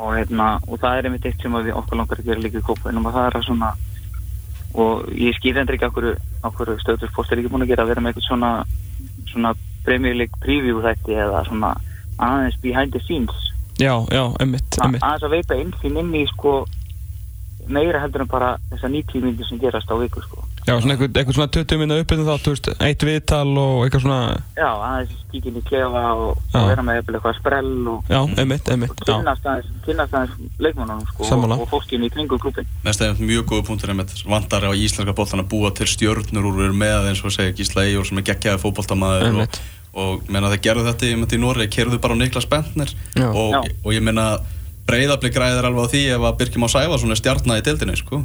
og, 0.00 0.12
hérna, 0.16 0.50
og 0.66 0.80
það 0.80 0.96
er 0.96 1.08
einmitt 1.08 1.26
eitt 1.28 1.42
sem 1.42 1.56
við 1.58 1.72
okkur 1.76 2.00
langar 2.00 2.20
að 2.22 2.30
gera 2.30 2.44
líka 2.44 2.60
í 2.62 2.66
kópaðinum 2.66 3.08
og 3.10 3.16
það 3.16 3.26
er 3.28 3.38
að 3.38 3.46
svona 3.48 3.70
og 4.80 5.10
ég 5.18 5.34
skýr 5.36 5.58
endur 5.60 5.76
ekki 5.76 5.88
okkur, 6.46 6.76
stöðurspóst 6.84 7.32
er 7.32 7.42
ekki 7.42 7.50
búin 7.52 7.66
að 7.66 7.72
gera 7.72 7.84
að 7.84 7.92
vera 7.92 8.04
með 8.04 8.12
eitthvað 8.14 8.28
svona 8.28 8.52
svona 9.30 9.54
premjöleik 9.84 10.34
preview 10.42 10.82
þætti 10.84 11.16
eða 11.24 11.44
svona 11.48 11.72
aðeins 12.20 12.58
behind 12.62 12.92
the 12.92 13.00
scenes. 13.06 13.48
Já, 13.80 13.94
já, 14.12 14.22
einmitt 14.42 14.78
aðeins 14.78 15.24
að 15.24 15.34
veita 15.34 15.58
inn 15.58 15.72
því 15.80 15.92
inn 16.02 16.14
í 16.20 16.26
sko 16.34 16.60
meira 17.70 18.02
heldur 18.02 18.24
en 18.24 18.30
bara 18.30 18.54
þessar 18.70 18.92
90 18.92 19.24
myndir 19.24 19.48
sem 19.48 19.60
gerast 19.62 19.90
á 19.90 19.96
viku 20.00 20.22
sko 20.24 20.44
Já, 20.70 20.76
svona 20.78 20.94
eitthvað, 20.94 21.16
eitthvað 21.18 21.36
svona 21.36 21.50
20 21.56 21.80
minna 21.80 21.96
uppbyrðin 22.00 22.28
þá, 22.28 22.44
þú 22.44 22.52
veist, 22.54 22.68
eitt 22.86 23.04
viðtal 23.08 23.48
og 23.58 23.80
eitthvað 23.84 24.04
svona 24.04 24.18
já, 24.54 24.68
aðeins 24.70 25.16
kíkinn 25.32 25.56
í 25.58 25.62
klefa 25.66 26.02
og, 26.14 26.38
og 26.54 26.68
vera 26.70 26.84
með 26.86 26.98
jafnvel 27.00 27.16
eitthvað 27.18 27.36
sprell 27.40 27.72
og, 27.90 28.10
Já, 28.10 28.20
einmitt, 28.42 28.68
og 28.68 28.74
einmitt, 28.76 29.02
já 29.02 29.10
kynnast 29.10 29.48
aðeins, 29.50 29.72
kynnast 29.86 30.14
aðeins 30.20 30.60
leikmannunum 30.62 31.08
sko 31.10 31.26
Sammála. 31.28 31.58
og, 31.58 31.64
og 31.66 31.72
fólkinu 31.74 32.06
í 32.06 32.12
kringu 32.14 32.38
klubin 32.42 32.70
Mér 32.84 32.92
finnst 32.92 33.02
það 33.04 33.24
mjög 33.32 33.48
góða 33.50 33.66
punktur 33.70 33.94
einmitt 33.94 34.14
vantar 34.30 34.68
á 34.68 34.70
íslenska 34.70 35.16
boltan 35.18 35.42
að 35.44 35.50
búa 35.54 35.72
til 35.74 35.90
stjörnur 35.90 36.48
úr 36.52 36.74
með 36.76 37.10
eins 37.10 37.24
og 37.26 37.34
segja 37.34 37.56
Gísla 37.58 37.86
Eyjól 37.88 38.06
sem 38.06 38.22
er 38.22 38.28
geggjaði 38.30 38.62
fótboltamaður 38.62 39.42
og, 39.44 39.60
og 40.04 40.30
meina 40.30 40.52
þeir 40.54 40.64
gerðu 40.68 40.88
þetta 40.90 41.10
einmitt 41.10 41.34
í 41.34 41.42
Noregi, 41.42 41.74
kerðu 41.80 41.98
bara 42.02 42.14
á 42.14 42.20
Niklas 42.22 42.48
Bentner 42.50 42.94
Já. 43.18 43.28
og, 43.30 43.58
Já. 43.58 43.62
og 43.84 43.94
ég 43.96 44.06
meina 44.06 44.30
breyðablik 44.90 45.34
græðir 45.36 45.68
alveg 45.70 45.86
á 45.86 45.92
því 45.94 46.02
ef 46.16 46.26
að 46.28 46.36
Birkjum 46.40 46.66
á 46.66 46.68
Sæfarsson 46.74 47.14
er 47.14 47.20
stjarnar 47.20 47.60
í 47.60 47.64
deildinni 47.70 47.96
sko. 48.00 48.20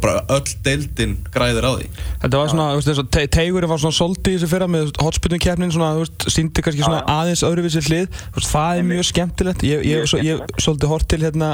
Bara 0.00 0.16
öll 0.32 0.54
deildin 0.66 1.16
græðir 1.34 1.68
á 1.68 1.72
því. 1.76 1.88
Þetta 2.24 2.40
var 2.40 2.52
svona, 2.54 2.68
og 3.04 3.10
te 3.12 3.24
Teigurinn 3.38 3.70
var 3.70 3.82
svona 3.84 3.98
soldi 4.00 4.32
í 4.34 4.38
þessu 4.38 4.50
fyrra 4.50 4.68
með 4.72 4.92
hotspillum 5.04 5.42
keppnin 5.44 5.74
svona, 5.74 5.92
þú 5.98 6.04
veist, 6.06 6.28
síndi 6.32 6.64
kannski 6.64 6.84
svona 6.86 7.02
Já, 7.02 7.04
já. 7.04 7.16
aðeins 7.20 7.44
öðruvísi 7.50 7.84
hlið, 7.90 8.08
þú 8.32 8.40
veist, 8.40 8.52
það 8.54 8.80
er 8.80 8.88
mjög 8.90 9.08
skemmtilegt. 9.12 9.66
Ég, 9.68 9.84
ég, 9.84 10.00
Mjög 10.04 10.12
svo, 10.14 10.22
ég 10.24 10.62
svolítið 10.64 10.94
hort 10.94 11.08
til 11.12 11.20
hérna 11.26 11.50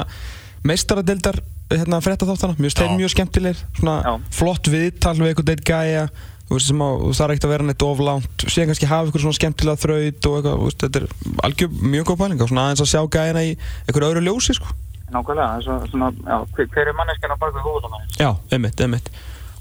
meistaradildar 0.67 1.41
hérna 1.71 2.01
fréttaþáttana, 2.03 2.57
mjög 2.59 2.73
stein 2.75 2.91
Já. 2.91 2.97
mjög 2.99 3.13
skemmtilegir. 3.15 3.61
Svona 3.79 3.95
Já. 4.03 4.13
flott 4.35 4.67
viðtal 4.71 5.15
við 5.19 5.31
eitthvað 5.31 5.49
deitt 5.51 5.65
gæja 5.67 6.03
veist, 6.51 6.71
á, 6.71 6.89
þú 7.01 7.11
þarf 7.17 7.33
ekkert 7.35 7.47
að 7.47 7.53
vera 7.53 7.65
neitt 7.67 7.85
oflánt 7.87 8.45
síðan 8.47 8.69
kannski 8.71 8.89
hafa 8.91 9.07
eitthvað 9.07 9.23
svona 9.25 9.37
skemmtilega 9.39 9.81
þraut 9.83 10.27
og 10.29 10.37
eitthvað, 10.37 10.61
veist, 10.65 10.79
þetta 10.85 11.01
er 11.01 11.07
algjör 11.47 11.75
mjög 11.95 12.05
góð 12.11 12.19
pæling. 12.21 12.41
Aðeins 12.45 12.83
að 12.85 12.91
sjá 12.91 13.01
gæjana 13.15 13.43
í 13.47 13.51
eitthvað 13.87 14.07
öðru 14.11 14.23
ljósi, 14.27 14.55
sko. 14.59 14.71
Nákvæmlega, 15.11 15.47
það 15.47 15.57
er 15.57 15.65
svo- 15.65 15.89
svona, 15.91 16.11
já, 16.23 16.37
hver, 16.55 16.67
hver 16.71 16.87
er 16.87 16.95
manneskjan 16.95 17.33
á 17.35 17.37
bakvið 17.41 17.65
hóðumann 17.67 18.05
Já, 18.19 18.29
einmitt, 18.55 18.79
einmitt. 18.85 19.09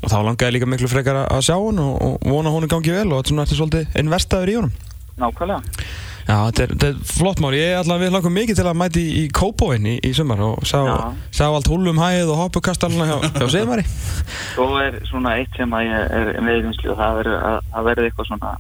Og 0.00 0.08
þá 0.12 0.18
langaði 0.24 0.52
líka 0.54 0.68
miklu 0.70 0.88
frekar 0.88 1.18
að- 1.26 1.42
sjá 1.42 1.56
hún 1.58 1.80
og, 1.82 1.96
og 2.00 2.18
vona 2.22 2.52
hún 2.54 2.68
gangi 2.70 2.92
vel 2.94 3.10
og 3.12 3.18
þetta 3.18 3.26
er 3.26 3.32
svona 3.34 3.42
eftir 3.48 3.58
svolítið 3.58 3.98
investaður 4.04 4.52
í 4.52 4.54
honum. 4.60 4.72
Nákvæmlega 5.18 5.60
Já, 6.30 6.36
þetta 6.46 6.62
er, 6.62 6.72
þetta 6.74 6.88
er 6.92 6.98
flott 7.10 7.40
mál, 7.42 7.50
ég 7.58 7.72
ætla 7.80 7.96
að 7.96 8.02
við 8.04 8.12
langum 8.14 8.34
mikið 8.38 8.58
til 8.60 8.66
að 8.70 8.76
mæti 8.78 9.02
í, 9.02 9.14
í 9.18 9.22
Kópóin 9.34 9.86
í, 9.90 9.94
í 10.06 10.10
sumar 10.14 10.42
og 10.46 10.60
sjá, 10.68 10.78
Já. 10.86 10.98
sjá 11.34 11.46
allt 11.48 11.70
húlum 11.72 11.98
hæð 11.98 12.30
og 12.30 12.38
hoppukastaluna 12.44 13.08
hjá, 13.08 13.16
hjá 13.34 13.46
Sigmari. 13.50 13.86
Svo 14.54 14.68
er 14.78 15.00
svona 15.10 15.32
eitt 15.40 15.58
sem 15.58 15.74
að 15.74 15.88
ég 15.88 16.14
er 16.20 16.30
meðvinnslu 16.46 16.92
og 16.94 17.00
það 17.00 17.18
verður 17.18 17.48
að 17.50 17.58
það 17.74 17.90
eitthvað 18.04 18.30
svona 18.30 18.52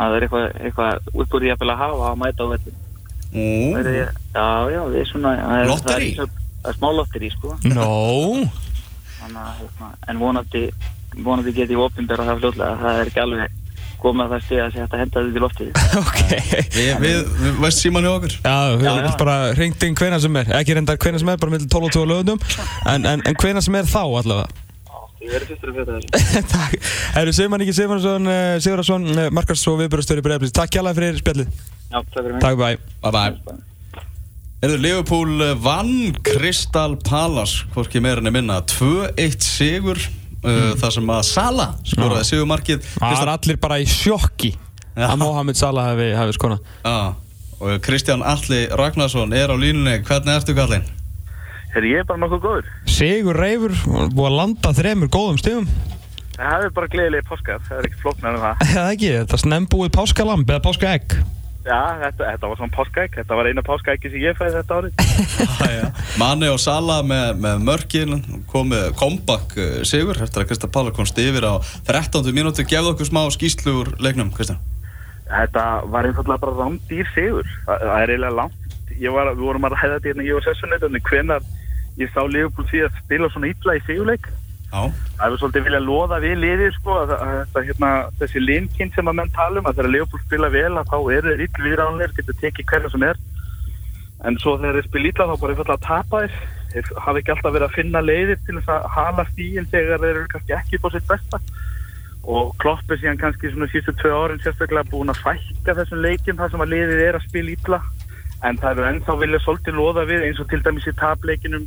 að 0.00 0.14
verður 0.14 0.28
eitthvað, 0.28 0.46
eitthvað 0.62 1.10
upp 1.24 1.34
úr 1.34 1.44
því 1.46 1.52
að 1.56 1.74
hafa 1.82 2.12
að 2.12 2.20
mæta 2.22 2.46
á 2.46 2.50
verður 2.54 3.98
ég, 3.98 4.14
já, 4.34 4.46
já, 4.70 4.80
við 4.94 5.04
svona 5.10 5.34
það 5.40 5.56
er- 5.64 5.70
Lotterí? 5.70 6.10
það 6.14 6.24
er, 6.28 6.32
það 6.62 6.70
er 6.70 6.78
smá 6.78 6.88
lotteri, 6.94 7.32
sko. 7.34 7.56
Nó, 7.74 7.90
Þannig, 9.20 9.42
að, 9.42 9.58
hérna, 9.60 9.90
en 10.08 10.22
vonandi 10.22 10.62
vonandi 11.26 11.52
geti 11.52 11.74
ég 11.74 11.82
opinbera 11.82 12.24
það 12.28 12.38
fljótlega. 12.40 12.76
Það 12.80 13.00
er 13.00 13.10
ekki 13.10 13.20
alveg 13.24 13.58
komið 14.02 14.24
að 14.24 14.32
það 14.34 14.46
sé 14.48 14.60
að 14.60 14.78
að 14.84 15.02
þetta 15.02 15.22
í 15.26 15.42
loftið. 15.44 15.70
Ok. 16.00 16.20
Við, 16.74 16.90
við, 17.02 17.20
við 17.42 17.60
veist 17.64 17.84
síman 17.84 18.06
hjá 18.06 18.12
okkur. 18.14 18.34
Já, 18.40 18.56
við 18.76 18.86
Já, 18.86 18.90
erum 18.94 19.10
já. 19.10 19.18
bara 19.20 19.36
hringt 19.58 19.86
inn 19.86 20.00
hvena 20.00 20.18
sem 20.22 20.40
er, 20.40 20.50
ekki 20.60 20.76
reyndar 20.78 20.98
hvena 21.04 21.22
sem 21.22 21.30
er, 21.32 21.38
bara 21.42 21.54
millir 21.54 21.70
12 21.70 21.88
og 21.90 21.94
2 21.98 22.04
lögundum 22.10 22.42
en, 22.88 23.06
en, 23.12 23.24
en 23.28 23.40
hvena 23.44 23.62
sem 23.64 23.80
er 23.80 23.88
þá 23.90 24.02
allavega. 24.04 24.66
Ég 25.20 25.34
verður 25.34 25.50
fyrstur 25.50 25.70
að 25.72 25.80
fjöta 25.80 25.96
þessu 25.98 26.44
Takk, 26.54 26.76
Herru 27.18 27.32
Sigmar 27.36 27.60
Ingi 27.60 27.74
Sigmarsson, 27.76 28.28
uh, 28.30 28.54
Sigurðarsson, 28.64 29.08
uh, 29.12 29.26
Markars 29.36 29.66
og 29.68 29.76
viðbjörnstöri 29.82 30.24
Breiðablís 30.24 30.54
Takk 30.56 30.78
hjálpa 30.78 30.94
fyrir 30.96 31.20
spjallið, 31.20 31.50
já, 31.52 31.98
takk 31.98 32.14
fyrir 32.16 32.38
mig. 32.38 32.46
Takk 32.46 32.56
bæ 32.62 32.70
Bye 33.04 33.12
bye 33.18 33.58
Erðu 34.60 34.76
Liverpool 34.76 35.40
eh, 35.40 35.54
vann 35.56 36.16
Crystal 36.20 36.92
Palace 37.00 37.64
hvorki 37.72 38.00
meira 38.04 38.20
en 38.20 38.28
minna. 38.34 38.58
2-1 38.68 39.38
sigur 39.40 39.96
uh, 40.44 40.60
þar 40.80 40.94
sem 40.96 41.12
að 41.14 41.22
Sala 41.30 41.66
skoraði 41.86 42.28
sigurmarkið. 42.30 42.86
Það 42.96 43.24
er 43.24 43.32
allir 43.34 43.60
bara 43.62 43.80
í 43.80 43.88
sjokki 43.90 44.54
Já. 44.96 45.06
að 45.10 45.18
Mohamed 45.22 45.58
Salah 45.60 45.92
hefði 45.92 46.08
hef 46.18 46.32
skona 46.36 46.58
Já, 46.84 46.96
og 47.60 47.84
Kristján 47.84 48.24
Alli 48.26 48.64
Ragnarsson 48.80 49.36
er 49.36 49.52
á 49.52 49.56
línunni, 49.56 50.00
hvernig 50.06 50.40
ertu 50.40 50.56
kallinn? 50.58 50.86
Herri, 51.70 51.92
ég 51.94 52.02
er 52.02 52.06
bara 52.08 52.18
nokkuð 52.18 52.40
góður. 52.42 52.70
Sigur 52.90 53.36
Reifur, 53.38 53.76
búið 53.86 54.26
að 54.26 54.38
landa 54.40 54.72
þremur 54.74 55.10
góðum 55.14 55.36
stigum. 55.38 55.68
Það 56.34 56.64
er 56.66 56.72
bara 56.74 56.88
gleðilega 56.90 57.26
páskar, 57.28 57.60
það 57.68 57.76
er 57.78 57.86
ekki 57.86 58.00
flóknar 58.00 58.34
en 58.34 58.42
það. 58.42 58.64
Það 58.74 58.88
ekki, 58.94 59.10
þetta 59.20 59.36
er 59.36 59.42
snembúið 59.44 59.92
páskalamb 59.94 60.50
eða 60.50 60.64
páskaegg 60.64 61.20
já, 61.64 61.80
þetta, 62.00 62.24
þetta 62.24 62.50
var 62.50 62.58
svona 62.60 62.74
páskaegg 62.74 63.18
þetta 63.20 63.38
var 63.38 63.50
eina 63.50 63.64
páskaeggi 63.66 64.12
sem 64.12 64.24
ég 64.24 64.38
fæði 64.38 64.56
þetta 64.58 64.78
árið. 64.80 64.92
Mani 66.20 66.50
og 66.52 66.60
Sala 66.62 67.00
með, 67.06 67.30
með 67.44 67.64
mörkin 67.68 68.18
komið 68.50 68.90
comeback 69.00 69.56
uh, 69.58 69.78
sigur 69.88 70.18
eftir 70.18 70.44
að 70.44 70.50
Kristján 70.50 70.74
Pála 70.74 70.94
komst 70.96 71.20
yfir 71.20 71.46
á 71.46 71.54
13. 71.88 72.32
mínúti 72.36 72.66
gefðu 72.68 72.94
okkur 72.94 73.10
smá 73.10 73.22
skýslu 73.34 73.76
úr 73.82 73.94
leiknum, 74.02 74.32
Kristján. 74.34 74.60
Þetta 75.30 75.64
var 75.86 76.08
einfallega 76.08 76.42
bara 76.42 76.58
rándýr 76.58 77.08
sigur. 77.14 77.46
Það, 77.68 77.86
það 77.86 78.02
er 78.02 78.14
eiginlega 78.14 78.38
langt. 78.40 78.56
Var, 79.00 79.32
við 79.32 79.46
vorum 79.46 79.66
að 79.68 79.76
ræða 79.76 79.96
þetta 79.96 80.10
hérna 80.10 80.24
í 80.26 80.32
OSS-unni 80.36 81.02
hvenar 81.06 81.44
ég 82.00 82.10
sá 82.14 82.22
Liverpool 82.24 82.66
því 82.70 82.84
að 82.86 82.98
spila 83.04 83.28
svona 83.32 83.50
illa 83.50 83.76
í 83.76 83.82
sigurleik 83.86 84.28
það 84.70 85.24
hefur 85.24 85.40
svolítið 85.40 85.64
viljað 85.66 85.86
loða 85.88 86.18
við 86.22 86.36
liðið 86.44 86.76
sko, 86.76 86.96
að, 87.02 87.12
að, 87.16 87.40
að, 87.42 87.64
hérna, 87.66 87.90
þessi 88.20 88.42
linkinn 88.44 88.92
sem 88.94 89.10
að 89.10 89.16
menn 89.18 89.32
tala 89.34 89.58
um 89.58 89.66
að 89.66 89.80
þegar 89.80 89.92
Leopold 89.96 90.22
spila 90.26 90.50
vel 90.54 90.70
að 90.70 90.92
þá 90.92 90.98
eru 91.16 91.32
þeir 91.32 91.42
ill 91.46 91.64
viðránleir, 91.64 92.14
getur 92.14 92.38
tekið 92.38 92.68
hverja 92.70 92.92
sem 92.92 93.06
er. 93.08 93.20
En 94.28 94.38
svo 94.38 94.54
þegar 94.60 94.78
þeir 94.78 94.88
spila 94.90 95.10
illa 95.10 95.26
þá 95.26 95.34
bara 95.42 95.56
einfallega 95.56 95.76
að 95.78 95.86
tapa 95.88 96.22
þeir. 96.22 96.38
Þeir 96.70 96.92
hafa 97.02 97.18
ekki 97.18 97.34
alltaf 97.34 97.54
verið 97.56 97.66
að 97.66 97.76
finna 97.80 98.04
leiðir 98.04 98.40
til 98.46 98.56
þess 98.60 98.72
að 98.76 98.88
hala 98.94 99.26
stíl 99.32 99.66
þegar 99.74 100.04
þeir 100.04 100.12
eru 100.12 100.26
kannski 100.36 100.56
ekki 100.60 100.82
på 100.84 100.94
sitt 100.94 101.10
besta. 101.10 101.42
Og 102.30 102.54
Klopp 102.62 102.92
er 102.92 103.00
síðan 103.00 103.18
kannski 103.18 103.50
svona 103.50 103.70
sístu 103.72 103.94
tvö 103.98 104.12
árin 104.14 104.42
sérstaklega 104.44 104.86
búin 104.92 105.10
að 105.10 105.22
fækka 105.24 105.74
þessum 105.80 106.04
leikim 106.04 106.38
þar 106.38 106.52
sem 106.52 106.62
að 106.62 106.74
liðið 106.76 107.06
er 107.08 107.18
að 107.18 107.26
spila 107.26 107.56
illa. 107.56 107.80
En 108.46 108.60
það 108.60 108.76
eru 108.76 108.90
ennþá 108.92 109.16
vilja 109.24 109.40
svolítið 109.42 109.80
loða 109.80 110.06
við 110.06 110.28
eins 110.28 110.38
og 110.44 110.46
til 110.52 110.60
dæmis 110.62 110.86
í 110.86 110.94
tapleikinum 111.00 111.66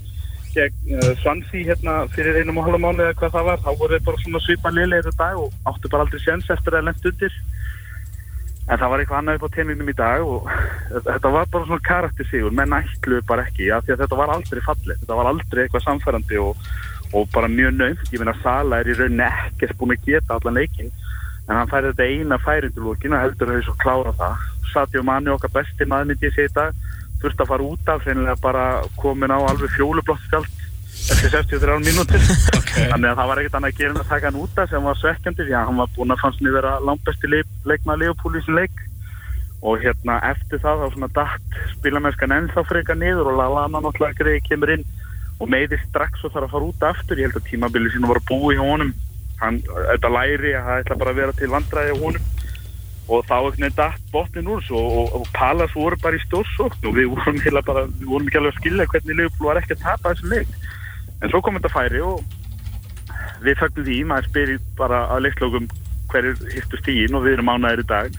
gegn 0.56 0.96
uh, 0.98 1.12
Swansea 1.22 1.68
hérna 1.68 1.96
fyrir 2.14 2.40
einum 2.40 2.60
og 2.62 2.68
halva 2.68 2.82
mánu 2.82 3.06
eða 3.06 3.18
hvað 3.20 3.36
það 3.36 3.48
var, 3.50 3.62
þá 3.64 3.70
voru 3.80 3.98
þeir 3.98 4.08
bara 4.08 4.24
svona 4.24 4.42
svipa 4.46 4.74
liðlegir 4.74 5.10
í 5.12 5.20
dag 5.20 5.42
og 5.42 5.70
áttu 5.72 5.92
bara 5.94 6.06
aldrei 6.06 6.24
séns 6.24 6.50
eftir 6.54 6.78
að 6.78 6.88
lent 6.90 7.08
undir. 7.12 7.38
En 8.64 8.80
það 8.80 8.92
var 8.94 9.04
eitthvað 9.04 9.20
annað 9.20 9.40
upp 9.40 9.48
á 9.52 9.56
teininum 9.58 9.92
í 9.92 9.98
dag 10.00 10.24
og 10.24 10.50
þetta 11.10 11.34
var 11.36 11.50
bara 11.56 11.70
svona 11.70 11.88
karaktersigur 11.90 12.58
menn 12.60 12.78
ætlu 12.80 13.22
bara 13.30 13.48
ekki, 13.48 13.70
að 13.76 13.94
þetta 13.94 14.20
var 14.22 14.36
aldrei 14.36 14.64
fallið, 14.68 15.02
þetta 15.04 15.20
var 15.20 15.32
aldrei 15.34 15.66
eitthvað 15.66 15.88
samfærandi 15.88 16.42
og, 16.44 16.70
og 17.14 17.28
bara 17.36 17.52
mjög 17.52 17.76
nöymt, 17.80 18.08
ég 18.14 18.24
meina 18.24 18.38
Sala 18.42 18.80
er 18.80 18.94
í 18.94 18.98
rauninni 19.00 19.28
ekkert 19.28 19.78
búin 19.82 19.98
að 19.98 20.08
geta 20.08 20.40
allan 20.40 20.62
leikin 20.62 20.94
en 21.50 21.58
hann 21.58 21.68
færi 21.68 21.92
þetta 21.92 22.08
eina 22.08 22.40
færindulókin 22.40 23.16
og 23.18 23.24
heldur 23.26 23.52
að 23.52 23.58
þau 23.58 23.66
svo 23.68 23.74
klára 23.82 24.14
það. 24.20 24.44
Sadio 24.72 25.04
Mani 25.06 25.32
okkar 25.34 25.52
besti 25.54 25.86
maður 25.86 26.14
myndi 26.14 26.30
ég 26.30 26.36
segja 26.38 26.52
í 26.52 26.56
dag 26.56 26.93
þurfti 27.24 27.46
að 27.46 27.52
fara 27.54 27.70
út 27.72 27.90
af 27.94 28.06
reynilega 28.08 28.36
bara 28.44 28.66
komin 29.00 29.34
á 29.34 29.40
alveg 29.40 29.74
fjólublott 29.78 30.24
skald 30.28 30.50
eftir 31.14 31.34
63 31.34 31.80
mínútur. 31.84 32.22
Okay. 32.74 32.88
þannig 32.90 33.12
að 33.12 33.20
það 33.20 33.28
var 33.30 33.40
ekkert 33.40 33.56
annað 33.58 33.70
að 33.70 33.80
gera 33.80 33.94
en 33.94 34.00
að 34.02 34.08
taka 34.10 34.26
hann 34.26 34.38
út 34.42 34.56
af 34.58 34.70
sem 34.72 34.86
var 34.88 34.96
svekkjandi 34.98 35.44
því 35.46 35.54
að 35.54 35.68
hann 35.68 35.78
var 35.78 35.90
búinn 35.94 36.14
að 36.16 36.22
fannst 36.24 36.40
mér 36.42 36.56
vera 36.56 36.72
langbesti 36.82 37.30
leik, 37.30 37.52
leikmað 37.70 38.00
Leopold 38.02 38.40
í 38.40 38.42
sin 38.42 38.58
leik. 38.58 38.80
Og 39.62 39.84
hérna 39.84 40.16
eftir 40.32 40.62
það 40.64 40.82
þá 40.82 40.96
svona 40.96 41.10
dætt 41.20 41.60
spilamennskan 41.76 42.34
ennþá 42.40 42.64
freka 42.66 42.96
niður 42.98 43.30
og 43.30 43.38
Lallana 43.38 43.84
náttúrulega 43.84 44.18
greiði 44.24 44.42
kemur 44.48 44.74
inn 44.74 44.88
og 45.38 45.54
meði 45.54 45.78
strax 45.84 46.26
og 46.26 46.34
þarf 46.34 46.48
að 46.50 46.56
fara 46.56 46.70
út 46.72 46.88
aftur. 46.90 47.22
Ég 47.22 47.30
held 47.30 47.38
að 47.44 47.50
tímabili 47.52 47.94
sín 47.94 48.10
var 48.10 48.22
að 48.24 48.32
búa 48.32 48.56
í 48.56 48.62
honum 48.64 48.96
hann, 49.44 49.62
þetta 49.62 50.14
læri 50.18 50.56
að 50.58 50.66
það 50.70 50.82
ætla 50.82 51.00
bara 51.04 51.14
að 51.14 51.22
vera 51.22 51.38
til 51.38 51.52
vandræði 51.54 51.94
á 51.94 51.98
honum 52.02 52.33
og 53.08 53.26
þá 53.28 53.36
ekkert 53.40 53.64
neitt 53.64 53.80
dætt 53.80 54.06
botnin 54.14 54.48
úr 54.48 54.62
þessu 54.62 54.78
og, 54.80 54.94
og, 55.02 55.16
og 55.20 55.32
Palas 55.36 55.74
voru 55.76 55.98
bara 56.04 56.20
í 56.20 56.24
stórsókn 56.24 56.88
og 56.88 56.96
við 56.96 57.10
vorum, 57.12 57.42
bara, 57.68 57.84
við 57.90 58.08
vorum 58.08 58.30
ekki 58.30 58.40
alveg 58.40 58.54
að 58.54 58.62
skilja 58.62 58.88
hvernig 58.94 59.20
Leopold 59.20 59.50
var 59.50 59.60
ekki 59.60 59.76
að 59.76 59.84
tapa 59.84 60.14
þessum 60.14 60.36
leik 60.36 60.54
en 61.20 61.34
svo 61.34 61.42
kom 61.44 61.60
þetta 61.60 61.74
færi 61.74 62.04
og 62.04 62.24
við 63.44 63.60
fögnum 63.60 63.88
því, 63.90 63.98
maður 64.08 64.30
spyrir 64.30 64.64
bara 64.80 65.04
að 65.12 65.26
leikslókum 65.28 65.68
hverjur 66.14 66.48
hittu 66.54 66.80
stígin 66.80 67.18
og 67.18 67.28
við 67.28 67.38
erum 67.38 67.52
ánæðir 67.52 67.84
í 67.84 67.90
dag 67.92 68.18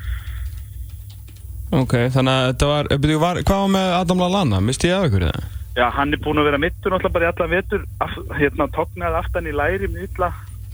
Ok, 1.75 1.95
þannig 2.15 2.31
að 2.31 2.47
þetta 2.53 2.67
var, 2.71 2.89
byrju, 3.03 3.21
var 3.23 3.39
hvað 3.43 3.61
var 3.65 3.71
með 3.75 3.93
Adam 3.97 4.21
Lallana? 4.23 4.61
Misti 4.63 4.91
ég 4.91 4.99
af 4.99 5.09
ykkur 5.09 5.25
það? 5.27 5.47
Já, 5.75 5.89
hann 5.91 6.15
er 6.15 6.21
búin 6.23 6.39
að 6.39 6.47
vera 6.51 6.61
mittur 6.63 6.93
náttúrulega 6.93 7.15
bara 7.17 7.27
í 7.27 7.31
alla 7.33 7.47
vetur 7.51 7.87
af, 8.05 8.13
hérna 8.39 8.69
tóknaði 8.77 9.19
aftan 9.19 9.49
í 9.51 9.55
læri 9.57 9.89
milla 9.91 10.29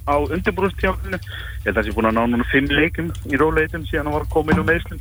á 0.07 0.15
undirbúrunstjáfninu 0.21 1.19
ég 1.19 1.67
held 1.67 1.75
að 1.75 1.81
það 1.81 1.89
sé 1.89 1.97
búin 1.97 2.11
að 2.11 2.17
ná 2.17 2.23
núna 2.27 2.47
fimm 2.53 2.71
leikum 2.73 3.11
í 3.29 3.41
róleitum 3.41 3.87
síðan 3.89 4.09
hann 4.09 4.17
var 4.19 4.27
að 4.27 4.35
koma 4.37 4.55
inn 4.55 4.63
á 4.63 4.71
meðslum 4.71 5.01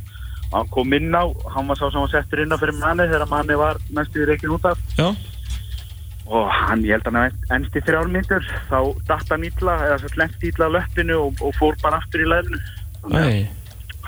hann 0.52 0.70
kom 0.74 0.92
inn 0.96 1.14
á, 1.14 1.24
hann 1.54 1.68
var 1.70 1.78
sá 1.78 1.86
sem 1.90 2.00
var 2.02 2.10
settur 2.10 2.42
inn 2.42 2.54
á 2.54 2.58
fyrir 2.58 2.78
manni 2.80 3.06
þegar 3.06 3.30
manni 3.30 3.58
var 3.58 3.78
næstu 3.94 4.24
í 4.24 4.26
reikin 4.30 4.56
út 4.56 4.66
af. 4.66 4.80
Já. 4.98 5.14
og 6.30 6.50
hann, 6.54 6.82
ég 6.86 6.94
held 6.94 7.08
að 7.10 7.16
hann 7.18 7.54
ennst 7.56 7.78
í 7.78 7.84
þrjármyndur 7.86 8.44
þá 8.70 8.78
datt 9.08 9.30
hann 9.30 9.46
ítla, 9.46 9.78
eða 9.86 9.96
svo 10.02 10.10
lengt 10.18 10.44
ítla 10.46 10.68
á 10.70 10.74
löppinu 10.76 11.16
og, 11.24 11.40
og 11.42 11.56
fór 11.58 11.78
bara 11.82 11.98
aftur 11.98 12.22
í 12.22 12.28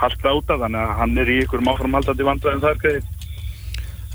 halda 0.02 0.34
út 0.34 0.50
af 0.50 0.62
þannig 0.62 0.82
að 0.82 0.94
hann 0.98 1.18
er 1.22 1.30
í 1.30 1.36
ykkur 1.44 1.62
áframhaldandi 1.72 2.26
vandræðum 2.26 2.62
þar 2.62 2.80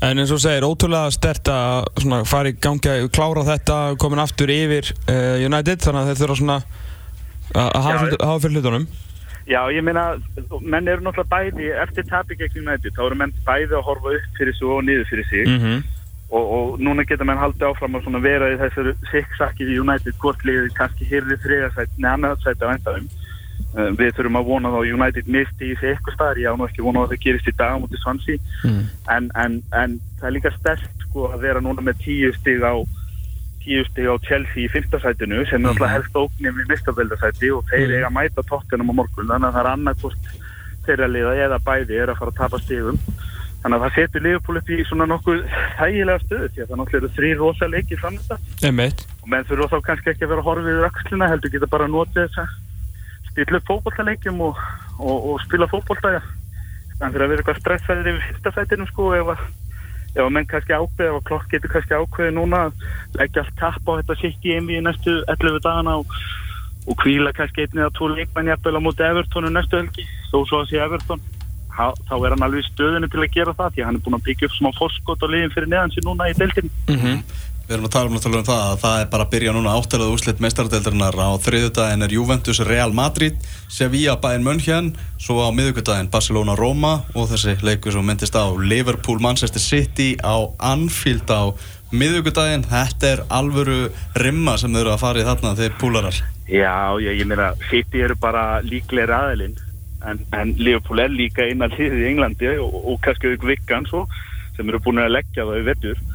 En 0.04 0.20
eins 0.22 0.30
og 0.30 0.38
segir, 0.42 0.66
ótrúlega 0.66 1.10
stert 1.10 1.50
að 1.50 2.24
fara 2.30 2.52
í 2.52 2.56
gangi 2.62 2.90
að 2.92 3.08
klára 3.14 3.42
þetta 3.48 3.78
komin 3.98 4.22
aftur 4.22 4.52
yfir 4.54 4.92
uh, 5.08 5.36
United 5.42 5.82
þannig 5.82 6.04
að 6.04 6.10
þeir 6.10 6.22
þurfa 6.22 6.38
svona 6.38 6.58
að 7.58 7.70
að 7.74 7.86
hafa 7.88 8.40
fyrir 8.44 8.58
hlutunum. 8.58 8.88
Já, 9.48 9.62
ég 9.72 9.80
meina, 9.82 10.04
menn 10.60 10.90
eru 10.92 11.02
náttúrulega 11.02 11.30
bæði 11.32 11.70
eftir 11.82 12.04
tapi 12.06 12.36
gegn 12.36 12.66
United, 12.66 12.92
þá 12.94 13.06
eru 13.06 13.18
menn 13.22 13.32
bæði 13.46 13.78
að 13.78 13.86
horfa 13.86 14.12
upp 14.18 14.34
fyrir 14.36 14.56
sig 14.58 14.68
og 14.68 14.82
niður 14.84 15.08
fyrir 15.08 15.30
sig. 15.32 15.48
Mm 15.48 15.78
og, 16.30 16.44
og 16.56 16.80
núna 16.82 17.04
geta 17.08 17.26
menn 17.26 17.40
haldið 17.40 17.70
áfram 17.70 17.96
að 17.98 18.20
vera 18.24 18.50
í 18.52 18.58
þessari 18.60 18.94
sikksakki 19.12 19.68
í 19.68 19.78
United, 19.80 20.16
hvort 20.20 20.44
liðið 20.46 20.74
kannski 20.76 21.08
hýrði 21.08 21.38
þriðasætt, 21.44 21.94
neða 21.96 22.18
annarsætt 22.18 22.64
af 22.64 22.74
endaðum 22.74 23.08
uh, 23.08 23.17
við 23.98 24.12
þurfum 24.16 24.38
að 24.40 24.46
vona 24.48 24.68
þá 24.74 24.78
United 24.94 25.26
misti 25.28 25.72
í 25.72 25.74
sig 25.80 25.90
eitthvað 25.94 26.14
staðar, 26.14 26.38
ég 26.42 26.48
á 26.50 26.56
nú 26.58 26.66
ekki 26.68 26.82
vona 26.86 27.02
að 27.04 27.10
það 27.12 27.22
gerist 27.24 27.48
í 27.48 27.54
dag 27.58 27.74
á 27.74 27.80
mútið 27.82 28.00
Swansea. 28.02 28.38
Mm. 28.64 28.84
en, 29.16 29.30
en, 29.44 29.58
en 29.82 29.98
það 30.20 30.26
er 30.30 30.34
líka 30.38 30.52
sterkt 30.56 31.04
sko 31.08 31.28
að 31.32 31.40
vera 31.44 31.60
núna 31.60 31.84
með 31.84 32.00
tíu 32.04 32.32
stig 32.38 32.62
á 32.64 32.74
tíu 33.64 33.84
stig 33.90 34.06
á 34.08 34.14
Chelsea 34.24 34.64
í 34.64 34.68
fymtasætinu 34.72 35.44
sem 35.50 35.64
er 35.64 35.70
alltaf 35.74 35.90
helst 35.92 36.14
ógnum 36.16 36.60
í 36.62 36.68
mistaböldasæti 36.70 37.50
og 37.52 37.64
þeir 37.68 37.86
Mhm. 37.88 37.96
eiga 37.98 38.08
að 38.08 38.16
mæta 38.16 38.42
tóttunum 38.48 38.90
á 38.90 38.94
morgun. 39.02 39.26
Þannig 39.28 39.48
að 39.48 39.54
það 39.54 39.60
er 39.64 39.72
annarkost 39.72 40.22
þeirra 40.86 41.08
liða 41.12 41.34
eða 41.44 41.58
bæði 41.66 41.98
er 42.02 42.08
að 42.14 42.18
fara 42.18 42.30
að 42.32 42.38
tapa 42.40 42.58
stigum. 42.64 42.98
Þannig 43.58 43.76
að 43.76 43.82
það 43.84 43.94
setur 43.98 44.22
Liverpool 44.22 44.56
upp 44.56 44.68
í 44.70 44.84
svona 44.86 45.06
nokkuð 45.10 45.40
þægilega 45.78 46.20
stöðu 46.24 46.48
því 46.54 46.62
að 46.62 46.68
það 46.70 46.78
náttúrulega 46.78 46.98
eru 47.02 47.08
þrý 47.18 47.30
rosa 47.38 47.66
leiki 47.68 47.96
framönda 47.98 48.36
og 49.22 49.28
menn 49.28 49.44
þurfa 49.44 49.68
þá 49.74 49.78
kannski 49.88 50.10
ekki 50.14 50.24
að 50.24 50.30
vera 50.30 50.40
að 50.40 50.48
horfa 50.48 50.70
yfir 50.72 50.88
öxlina 50.88 51.28
heldur 51.28 51.50
geta 51.50 51.66
bara 51.66 51.84
að 51.84 51.90
nota 51.90 52.24
þess 52.24 52.38
að 53.42 53.46
stilla 53.46 53.62
upp 53.62 53.70
fótbollaleikjum 53.70 54.42
og, 54.48 54.60
og, 54.98 55.16
og 55.30 55.40
spila 55.46 55.70
fótbollta 55.70 56.18
þannig 56.98 57.22
að 57.22 57.22
vera 57.22 57.38
eitthvað 57.38 57.62
stressaðir 57.62 58.12
yfir 58.12 58.28
fyrsta 58.28 58.54
sætinu 58.56 58.88
sko 58.90 59.12
ef 59.16 59.32
að 59.34 59.46
ef 60.18 60.24
að 60.24 60.34
menn 60.34 60.48
kannski 60.48 60.74
ákveð, 60.74 61.06
ef 61.06 61.16
að 61.18 61.24
klokk 61.30 61.48
getur 61.52 61.72
kannski 61.72 61.96
ákveði 61.98 62.34
núna 62.34 62.60
leggja 63.18 63.44
allt 63.44 63.56
kapp 63.60 63.90
á 63.90 63.92
þetta 64.00 64.16
í 64.26 64.54
einvið 64.56 64.84
næstu 64.86 65.16
11 65.28 65.58
dagana 65.64 65.98
og, 66.00 66.14
og 66.88 67.00
kvíla 67.02 67.34
kannski 67.36 67.66
einni 67.66 67.84
eða 67.84 67.94
tvo 67.98 68.08
leikmenn 68.14 68.50
jafnvel 68.50 68.80
á 68.80 68.82
móti 68.82 69.06
Evertonu 69.06 69.52
næstu 69.52 69.78
helgi. 69.78 70.06
Þó 70.32 70.38
svo 70.48 70.62
að 70.62 70.70
sé 70.72 70.80
Everton 70.82 71.22
ha, 71.76 71.90
þá 72.08 72.14
er 72.18 72.34
hann 72.34 72.46
alveg 72.46 72.64
í 72.64 72.70
stöðinu 72.72 73.10
til 73.12 73.22
að 73.22 73.34
gera 73.36 73.54
það 73.58 73.74
því 73.74 73.84
að 73.84 73.88
hann 73.88 74.00
er 74.00 74.04
búin 74.06 74.18
að 74.18 74.26
byggja 74.28 74.48
upp 74.48 74.56
smá 74.56 74.70
forskot 74.78 75.26
og 75.26 75.32
liðin 75.34 75.54
fyrir 75.54 75.70
neðan 75.70 75.94
sér 75.94 76.08
núna 76.08 76.30
í 76.30 76.36
deildinu 76.38 76.72
mm 76.88 77.20
Við 77.68 77.74
erum 77.76 77.84
að 77.84 77.92
tala 77.92 78.08
um 78.08 78.14
um 78.16 78.44
það 78.48 78.60
að 78.64 78.78
það 78.80 78.98
er 78.98 79.08
bara 79.12 79.24
að 79.26 79.32
byrja 79.34 79.52
núna 79.52 79.72
áttalað 79.76 80.12
úrslit 80.14 80.38
meistaradeildarinnar. 80.40 81.18
Á 81.20 81.36
þriðjudaginn 81.44 82.04
er 82.06 82.14
Juventus 82.16 82.60
Real 82.64 82.94
Madrid 82.96 83.42
Sevilla 83.68 84.14
Bayern 84.16 84.46
München 84.46 84.88
svo 85.20 85.44
á 85.44 85.52
miðugudaginn 85.52 86.08
Barcelona 86.08 86.54
Roma 86.56 87.02
og 87.12 87.28
þessi 87.28 87.58
leikur 87.60 87.92
sem 87.92 88.08
myndist 88.08 88.38
á 88.40 88.48
Liverpool 88.56 89.20
Manchester 89.20 89.60
City 89.60 90.14
á 90.24 90.48
Anfield 90.64 91.28
á 91.28 91.52
miðugudaginn 91.92 92.64
þetta 92.72 93.12
er 93.12 93.24
alvöru 93.28 93.92
rimma 94.16 94.56
sem 94.56 94.72
þau 94.72 94.80
eru 94.86 94.94
að 94.94 95.04
fara 95.04 95.20
í 95.20 95.28
þarna 95.28 95.54
þeir 95.60 95.76
púlarar. 95.76 96.24
Já, 96.48 96.96
já, 97.04 97.12
ég 97.12 97.28
meina, 97.28 97.52
City 97.68 98.00
eru 98.00 98.16
bara 98.16 98.62
líklegir 98.64 99.12
aðilinn 99.12 99.60
en, 100.08 100.24
en 100.32 100.56
Liverpool 100.56 101.04
er 101.04 101.12
líka 101.12 101.44
innan 101.44 101.76
liðið 101.76 102.00
í 102.00 102.08
Englandi 102.14 102.54
og, 102.64 102.80
og 102.94 103.00
kannski 103.04 103.34
auk 103.34 103.44
vikkan 103.52 103.84
svo 103.92 104.06
sem 104.56 104.72
eru 104.72 104.80
búin 104.80 105.04
að 105.04 105.18
leggja 105.18 105.44
það 105.44 105.60
í 105.60 105.66
vettur 105.68 106.06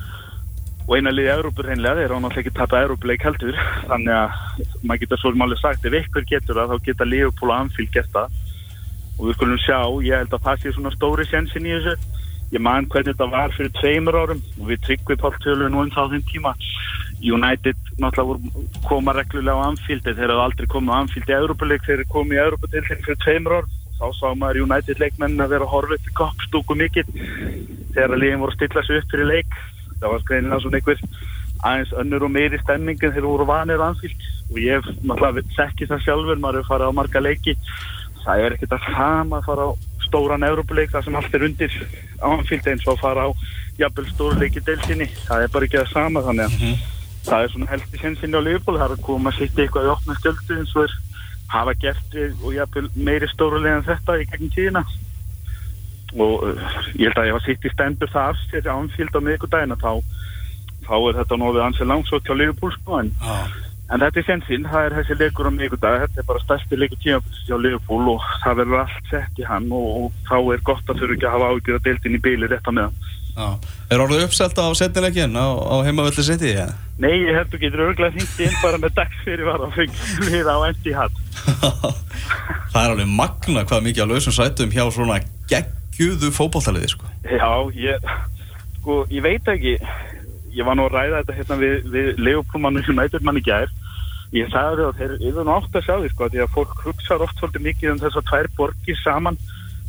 og 0.84 0.98
eina 0.98 1.13
liðið 1.13 1.34
Európur 1.38 1.67
hreinlega 1.69 2.02
þeir 2.02 2.13
án 2.13 2.26
alltaf 2.28 2.41
ekki 2.41 2.56
tapað 2.58 2.86
Európuleik 2.88 3.24
heldur. 3.24 3.60
Þannig 3.88 4.15
að 4.17 4.82
maður 4.84 5.04
getur 5.04 5.22
svo 5.22 5.32
máli 5.39 5.60
sagt 5.62 5.86
ef 5.88 5.96
ykkur 6.00 6.26
getur 6.28 6.60
það 6.60 6.74
þá 6.74 6.88
geta 6.88 7.08
Liverpool 7.08 7.54
og 7.54 7.62
Anfield 7.62 7.93
gert 7.93 8.12
það. 8.15 8.41
Og 9.13 9.30
við 9.30 9.38
skulum 9.38 9.62
sjá, 9.63 9.80
ég 10.04 10.24
held 10.24 10.36
að 10.36 10.46
það 10.48 10.60
sé 10.60 10.74
svona 10.76 10.93
stóri 10.98 11.28
sensin 11.30 11.69
í 11.69 11.76
þessu. 11.78 12.19
Ég 12.54 12.62
man 12.62 12.89
hvernig 12.91 13.15
þetta 13.15 13.30
var 13.32 13.54
fyrir 13.56 13.72
tveimur 13.80 14.17
árum 14.19 14.41
og 14.60 14.65
við 14.69 14.82
tryggum 14.86 15.15
upp 15.15 15.28
allt 15.30 15.39
tölur 15.46 15.72
nú 15.72 15.82
um 15.82 15.93
þá 15.93 16.04
þeim 16.12 16.26
tíma. 16.30 16.54
United 17.24 17.80
náttúrulega 18.04 18.65
koma 18.84 19.13
reglulega 19.15 19.56
á 19.56 19.65
Anfield 19.69 20.04
þeir 20.04 20.19
hefðu 20.19 20.41
aldrei 20.43 20.67
komið 20.74 20.91
á 20.91 21.00
Anfield 21.00 21.32
í 21.32 21.38
Európuleik 21.38 21.88
þeir 21.88 22.04
komið 22.12 22.36
í 22.36 22.43
Európa-deildin 22.43 23.06
fyrir 23.08 23.22
tveimur 23.24 23.56
árum. 23.62 23.78
Þá 23.93 24.08
sá 24.19 24.28
maður 24.36 24.65
United 24.65 25.00
leikmenn 25.00 25.39
að 25.39 25.54
vera 25.56 25.69
upp 25.96 26.10
í 26.12 26.15
koppstúku 26.17 26.76
mikill 26.76 27.08
þegar 27.93 28.17
liðin 28.19 28.41
voru 28.41 28.52
að 28.52 28.58
stilla 28.58 28.84
sig 28.84 29.00
upp 29.00 29.13
fyrir 29.13 29.30
leik 29.30 29.56
það 30.04 30.13
var 30.13 30.24
skrænilega 30.26 30.62
svona 30.63 30.80
einhver 30.82 31.04
aðeins 31.63 31.96
önnur 32.04 32.28
og 32.28 32.34
meiri 32.36 32.60
stemming 32.60 33.00
en 33.00 33.16
þeir 33.16 33.28
voru 33.30 33.48
vanir 33.48 33.80
á 33.80 33.88
Anfield. 33.88 34.30
Og 34.52 34.60
ég 34.60 34.78
hef 34.78 35.02
náttúrulega 35.02 35.44
sekki 35.56 35.88
það 35.89 36.06
sjálfur, 36.06 36.42
maður 36.44 36.62
hefur 36.62 36.72
farið 36.74 36.92
á 36.92 36.98
marga 37.00 37.24
leiki. 37.24 37.56
Það 38.24 38.44
er 38.44 38.56
ekkert 38.58 38.76
að 38.78 38.88
sama 38.92 39.39
að 39.39 39.48
fara 39.48 39.68
á 39.68 39.72
stóran 40.04 40.46
Európuleik 40.46 40.92
þar 40.94 41.06
sem 41.08 41.16
allt 41.18 41.36
er 41.36 41.46
undir 41.48 41.78
á 42.22 42.28
Anfield 42.30 42.68
eins 42.70 42.84
og 42.88 42.98
að 42.98 43.04
fara 43.04 43.28
á 43.28 43.30
jafnvel 43.80 44.10
stóru 44.12 44.39
leiki 44.39 44.62
deilsinni, 44.66 45.08
það 45.26 45.46
er 45.46 45.54
bara 45.54 45.68
ekki 45.68 45.80
það 45.80 45.94
sama 45.94 46.22
þannig 46.28 46.46
að 46.46 46.84
það 47.24 47.46
er 47.46 47.54
svona 47.54 47.70
helst 47.72 47.96
í 47.96 48.02
sensinni 48.02 48.38
á 48.38 48.46
Liverpool, 48.46 48.78
það 48.78 48.86
er 48.86 48.96
að 48.98 49.06
koma 49.08 49.32
að 49.32 49.39
sitja 49.39 49.63
eitthvað 49.63 49.88
í 49.88 49.92
opna 49.96 50.18
skjöldu 50.20 50.60
eins 50.60 50.76
og 50.76 50.86
er 50.86 50.96
hafa 51.54 51.74
gert 51.82 52.18
og 52.44 52.52
jafnvel 52.54 52.86
meiri 53.08 53.30
stórulega 53.32 53.80
en 53.80 53.88
þetta 53.88 54.20
í 54.20 54.28
gegnum 54.30 54.54
tíðina 54.54 54.84
og 56.19 56.45
uh, 56.47 56.80
ég 56.99 57.10
held 57.10 57.19
að 57.21 57.30
ef 57.32 57.39
að 57.39 57.45
sitt 57.47 57.67
í 57.67 57.73
stendur 57.73 58.17
af 58.19 58.39
sér 58.52 58.69
ánfíld 58.69 59.17
á 59.17 59.21
miðgudagina 59.26 59.78
þá, 59.82 59.91
þá 60.86 60.95
er 60.97 61.19
þetta 61.21 61.39
nú 61.39 61.52
við 61.56 61.65
ansið 61.67 61.89
langsótt 61.89 62.28
hjá 62.28 62.36
Liverpool 62.38 62.73
sko 62.76 62.99
en, 63.02 63.10
Já. 63.23 63.38
en 63.89 64.06
þetta 64.06 64.21
er 64.21 64.28
sensinn, 64.30 64.69
það 64.69 64.88
er 64.89 64.97
þessi 64.99 65.19
leikur 65.21 65.49
á 65.49 65.52
miðgudag, 65.58 65.99
þetta 66.06 66.21
er 66.21 66.30
bara 66.30 66.45
stærsti 66.45 66.80
leikur 66.80 67.02
tímafélis 67.02 67.49
hjá 67.49 67.58
Liverpool 67.58 68.13
og 68.13 68.30
það 68.45 68.62
verður 68.62 68.86
allt 68.86 69.12
sett 69.12 69.41
í 69.41 69.49
hann 69.49 69.67
og, 69.73 69.89
og 69.97 70.23
þá 70.30 70.38
er 70.56 70.63
gott 70.69 70.93
að 70.93 71.04
þurfa 71.04 71.17
ekki 71.17 71.30
að 71.30 71.36
hafa 71.38 71.52
ágjör 71.52 71.80
að 71.80 71.89
deildin 71.89 72.17
í 72.19 72.23
bíli 72.30 72.52
rétt 72.52 72.69
á 72.69 72.73
meðan. 72.73 73.04
Já. 73.34 73.47
Er 73.89 74.02
orðið 74.04 74.28
uppselt 74.28 74.60
á 74.62 74.69
setnilegin 74.78 75.34
á, 75.34 75.47
á 75.58 75.76
heimavelli 75.82 76.26
sitt 76.26 76.43
í? 76.45 76.54
Ja? 76.54 76.67
Nei, 77.02 77.15
ég 77.26 77.34
held 77.34 77.49
þú 77.49 77.60
getur 77.63 77.86
örglega 77.88 78.13
hringt 78.13 78.41
inn 78.45 78.60
bara 78.62 78.78
með 78.78 78.99
var 79.47 79.63
að 79.65 80.52
á 80.54 80.58
endi 80.69 80.93
hatt. 80.93 81.17
það 82.73 82.84
er 82.84 82.91
alveg 82.93 83.10
magna 83.10 83.65
hvað 83.65 83.88
mikið 83.88 84.06
á 84.06 84.12
lausum 84.13 84.36
sætum 84.38 84.73
hjá 84.73 84.86
svona 84.93 85.17
geggjuðu 85.94 86.32
fótballtaliði 86.34 86.90
sko. 86.94 87.10
Já, 87.30 87.50
ég, 87.78 88.10
sko, 88.80 88.98
ég 89.14 89.24
veit 89.26 89.48
ekki, 89.54 89.78
ég 90.54 90.66
var 90.68 90.78
nú 90.78 90.88
að 90.88 90.98
ræða 90.98 91.22
þetta 91.22 91.38
hérna 91.40 91.58
við, 91.62 91.76
við 91.94 92.22
Leopoldmann 92.26 92.78
og 92.82 92.90
United 92.90 93.26
mann 93.26 93.38
í 93.38 93.46
gær. 93.46 93.70
Ég 94.34 94.50
sagði 94.50 94.88
að 94.88 94.98
þeir 94.98 95.12
eru 95.30 95.44
nú 95.46 95.54
átt 95.54 95.76
að 95.78 95.86
sjá 95.86 95.94
því, 96.02 96.10
sko, 96.10 96.30
því 96.34 96.42
að 96.42 96.54
fólk 96.56 96.74
hugsaður 96.88 97.26
oft 97.28 97.38
svolítið 97.38 97.66
mikið 97.68 97.92
um 97.92 98.02
þessar 98.02 98.26
tvær 98.32 98.50
borgir 98.58 99.00
saman. 99.04 99.38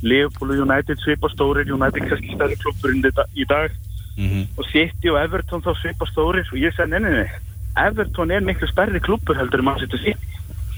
Leopold 0.05 0.53
og 0.53 0.61
United 0.67 1.01
svipa 1.01 1.31
stórir, 1.33 1.71
United 1.73 2.05
kannski 2.11 2.35
stærri 2.37 2.61
klubburinn 2.61 3.05
í 3.05 3.49
dag- 3.49 3.81
mm 4.17 4.45
og 4.57 4.65
City 4.71 5.09
og 5.11 5.17
Everton 5.19 5.63
þá 5.65 5.73
svipa 5.81 6.07
stórir 6.07 6.47
og 6.53 6.59
ég 6.61 6.75
sagði, 6.77 6.91
nei, 6.93 7.01
nei, 7.01 7.25
nei, 7.25 7.31
Everton 7.87 8.31
er 8.31 8.45
miklu 8.47 8.69
stærri 8.71 9.01
klubbur 9.01 9.35
heldur 9.35 9.59
en 9.59 9.65
Manchester 9.65 9.99
City. 9.99 10.29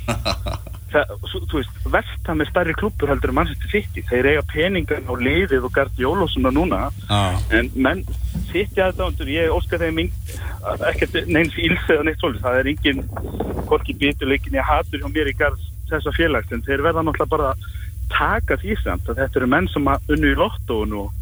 Það, 0.92 1.12
þú 1.51 1.59
veist, 1.59 1.79
Vestham 1.90 2.42
er 2.42 2.49
stærri 2.51 2.75
klubbur 2.79 3.11
heldur 3.11 3.33
en 3.33 3.38
Manchester 3.40 3.72
City. 3.72 4.05
Þeir 4.07 4.29
eiga 4.31 4.44
peningan 4.53 5.09
á 5.11 5.14
liðið 5.18 5.66
og 5.66 5.75
Guardiola 5.75 6.27
og 6.27 6.31
svona 6.31 6.53
núna 6.55 6.83
Já. 7.09 7.18
en 7.59 7.70
menn 7.75 8.05
City 8.53 8.85
aðdándur, 8.85 9.31
ég 9.35 9.55
óskar 9.55 9.83
þeim 9.83 10.05
ekkert 10.92 11.18
neins 11.27 11.57
íls 11.59 11.90
eða 11.90 12.07
neitt 12.07 12.22
svolítið, 12.22 12.44
það 12.46 12.61
er 12.61 12.70
engin 12.72 13.03
hvorki 13.66 13.96
bituleikin 13.99 14.59
ég 14.59 14.66
hatur 14.66 15.03
hjá 15.03 15.11
mér 15.11 15.31
í 15.31 15.37
garð 15.38 15.62
þessa 15.90 16.14
félags 16.16 16.53
en 16.55 16.64
þeir 16.66 16.85
verða 16.87 17.05
náttúrulega 17.07 17.35
bara 17.35 17.53
að 17.53 17.66
taka 18.12 18.59
því 18.62 18.77
samt 18.83 19.09
að 19.11 19.22
þetta 19.22 19.40
eru 19.40 19.51
menn 19.51 19.68
sem 19.72 19.88
að 19.90 20.12
unnu 20.14 20.33
í 20.33 20.38
lottóun 20.38 20.94
og 21.03 21.14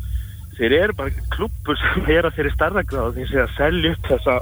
þeir 0.59 0.77
eru 0.79 0.97
bara 0.99 1.27
klubbur 1.35 1.81
sem 1.81 2.09
er 2.17 2.29
að 2.29 2.39
þeirri 2.39 2.55
starra 2.55 2.85
gráð 2.87 3.19
þeir 3.19 3.31
sé 3.33 3.43
að 3.45 3.57
selja 3.59 3.95
upp 3.95 4.11
þessa 4.13 4.37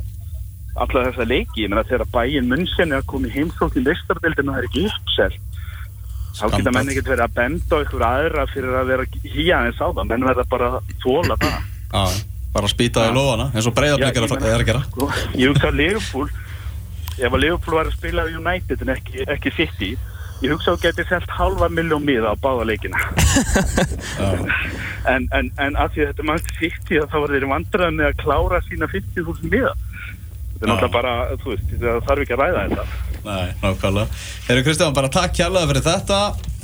alla 0.74 1.02
þessa 1.10 1.26
leiki, 1.28 1.62
ég 1.64 1.68
meina 1.72 1.84
þegar 1.84 2.06
bæinn 2.14 2.48
munnsen 2.48 2.92
er 2.92 3.02
að 3.02 3.08
koma 3.12 3.28
í 3.28 3.34
heimsókn 3.34 3.80
í 3.80 3.84
listardildinu 3.86 4.48
og 4.50 4.54
það 4.56 4.62
er 4.62 4.68
ekki 4.70 4.84
uppselt. 4.88 5.40
Þá 6.32 6.44
geta 6.56 6.72
menn 6.72 6.88
ekkert 6.88 7.10
verið 7.12 7.24
að 7.26 7.34
benda 7.36 7.76
á 7.76 7.82
ykkur 7.84 8.04
aðra 8.08 8.46
fyrir 8.48 8.76
að 8.80 8.86
vera 8.88 9.04
hýja 9.34 9.58
eins 9.66 9.80
á 9.84 9.86
það. 9.92 10.06
Menn 10.08 10.24
verða 10.24 10.44
bara 10.48 10.70
að 10.78 10.94
þóla 11.04 11.36
það. 11.42 11.58
Já. 11.92 12.04
Bara 12.52 12.68
að 12.68 12.72
spýta 12.72 13.04
í 13.08 13.12
lófana 13.16 13.50
eins 13.52 13.66
og 13.68 13.74
breyðarblik 13.76 14.08
Já, 14.08 14.16
ég 14.16 14.24
að- 14.24 14.32
meina- 14.32 14.54
er 14.54 14.60
að 14.62 14.70
gera. 14.70 14.82
Sko, 14.88 15.10
ég 15.36 15.52
hugsa 15.52 15.68
að 15.68 15.76
Liverpool 15.82 16.28
ef 17.18 17.32
að 17.32 17.40
Liverpool 17.44 17.76
var 17.76 17.86
að 17.86 17.96
spila 17.98 18.24
á 18.24 18.32
United 18.32 18.82
en 18.82 18.88
ekki, 18.96 19.24
ekki 19.28 19.52
City 19.56 19.90
ég 20.42 20.50
hugsa 20.50 20.72
að 20.72 20.76
þú 20.78 20.82
getið 20.88 21.08
selt 21.12 21.30
halva 21.36 21.68
miljón 21.68 22.02
miða 22.04 22.32
á 22.32 22.36
báða 22.40 22.64
leikina. 22.66 22.96
En, 25.02 25.24
en, 25.34 25.48
en 25.58 25.74
að 25.82 25.96
því 25.96 26.02
að 26.04 26.10
þetta 26.12 26.24
mannst 26.28 26.50
City 26.60 27.00
þá 27.10 27.16
var 27.18 27.32
þeir 27.34 27.46
vandrað 27.50 27.94
með 27.96 28.06
að 28.12 28.20
klára 28.22 28.60
sína 28.68 28.86
50.000 28.86 29.48
miða 29.50 29.72
þetta 30.62 30.70
er 30.70 30.70
náttúrulega 30.70 30.94
bara, 30.94 31.12
þú 31.42 31.52
veist, 31.52 31.74
það 31.82 32.00
þarf 32.06 32.22
ekki 32.22 32.34
að 32.36 32.42
ræða 32.42 32.62
þetta. 32.62 32.86
Nei, 33.26 33.48
nákvæmlega. 33.62 34.22
Herru 34.46 34.64
Kristján, 34.66 34.96
bara 34.96 35.12
takk 35.12 35.36
kærlega 35.36 35.70
fyrir 35.72 35.86
þetta, 35.88 36.18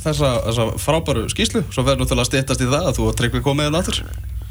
þessa, 0.05 0.33
þessa 0.47 0.67
frábæru 0.79 1.27
skýslu. 1.33 1.63
Svo 1.67 1.83
verður 1.83 2.03
náttúrulega 2.05 2.25
að 2.25 2.31
styttast 2.31 2.63
í 2.63 2.69
það 2.71 2.89
að 2.89 2.99
þú 2.99 3.07
og 3.09 3.17
Tryggvi 3.19 3.43
komið 3.43 3.71
inn 3.71 3.79
aftur. 3.79 4.01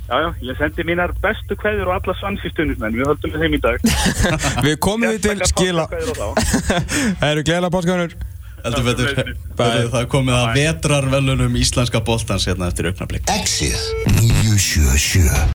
Já, 0.09 0.17
já, 0.25 0.29
ég 0.49 0.57
sendi 0.57 0.85
mínar 0.89 1.13
bestu 1.21 1.57
kveður 1.61 1.91
og 1.91 1.99
alla 1.99 2.15
svansýstunismenn, 2.17 2.97
við 2.97 3.11
höldum 3.11 3.35
með 3.35 3.45
þeim 3.45 3.57
í 3.59 3.61
dag. 3.61 3.89
Við 4.67 4.79
komum 4.81 5.13
við 5.13 5.27
til 5.27 5.49
skila. 5.51 5.85
eru 7.29 7.45
gleðilega 7.49 7.73
páskaðunur 7.77 8.17
Heldur 8.65 8.85
betur. 8.89 9.13
Herru, 9.15 9.89
Það 9.93 10.09
komið 10.13 10.37
að 10.39 10.49
vetrarvelunum 10.57 11.59
íslenska 11.61 12.01
boltans 12.05 12.49
hérna 12.49 12.71
eftir 12.73 12.91
auknarblik. 12.91 13.29
Exið 13.31 13.79
977 14.19 15.45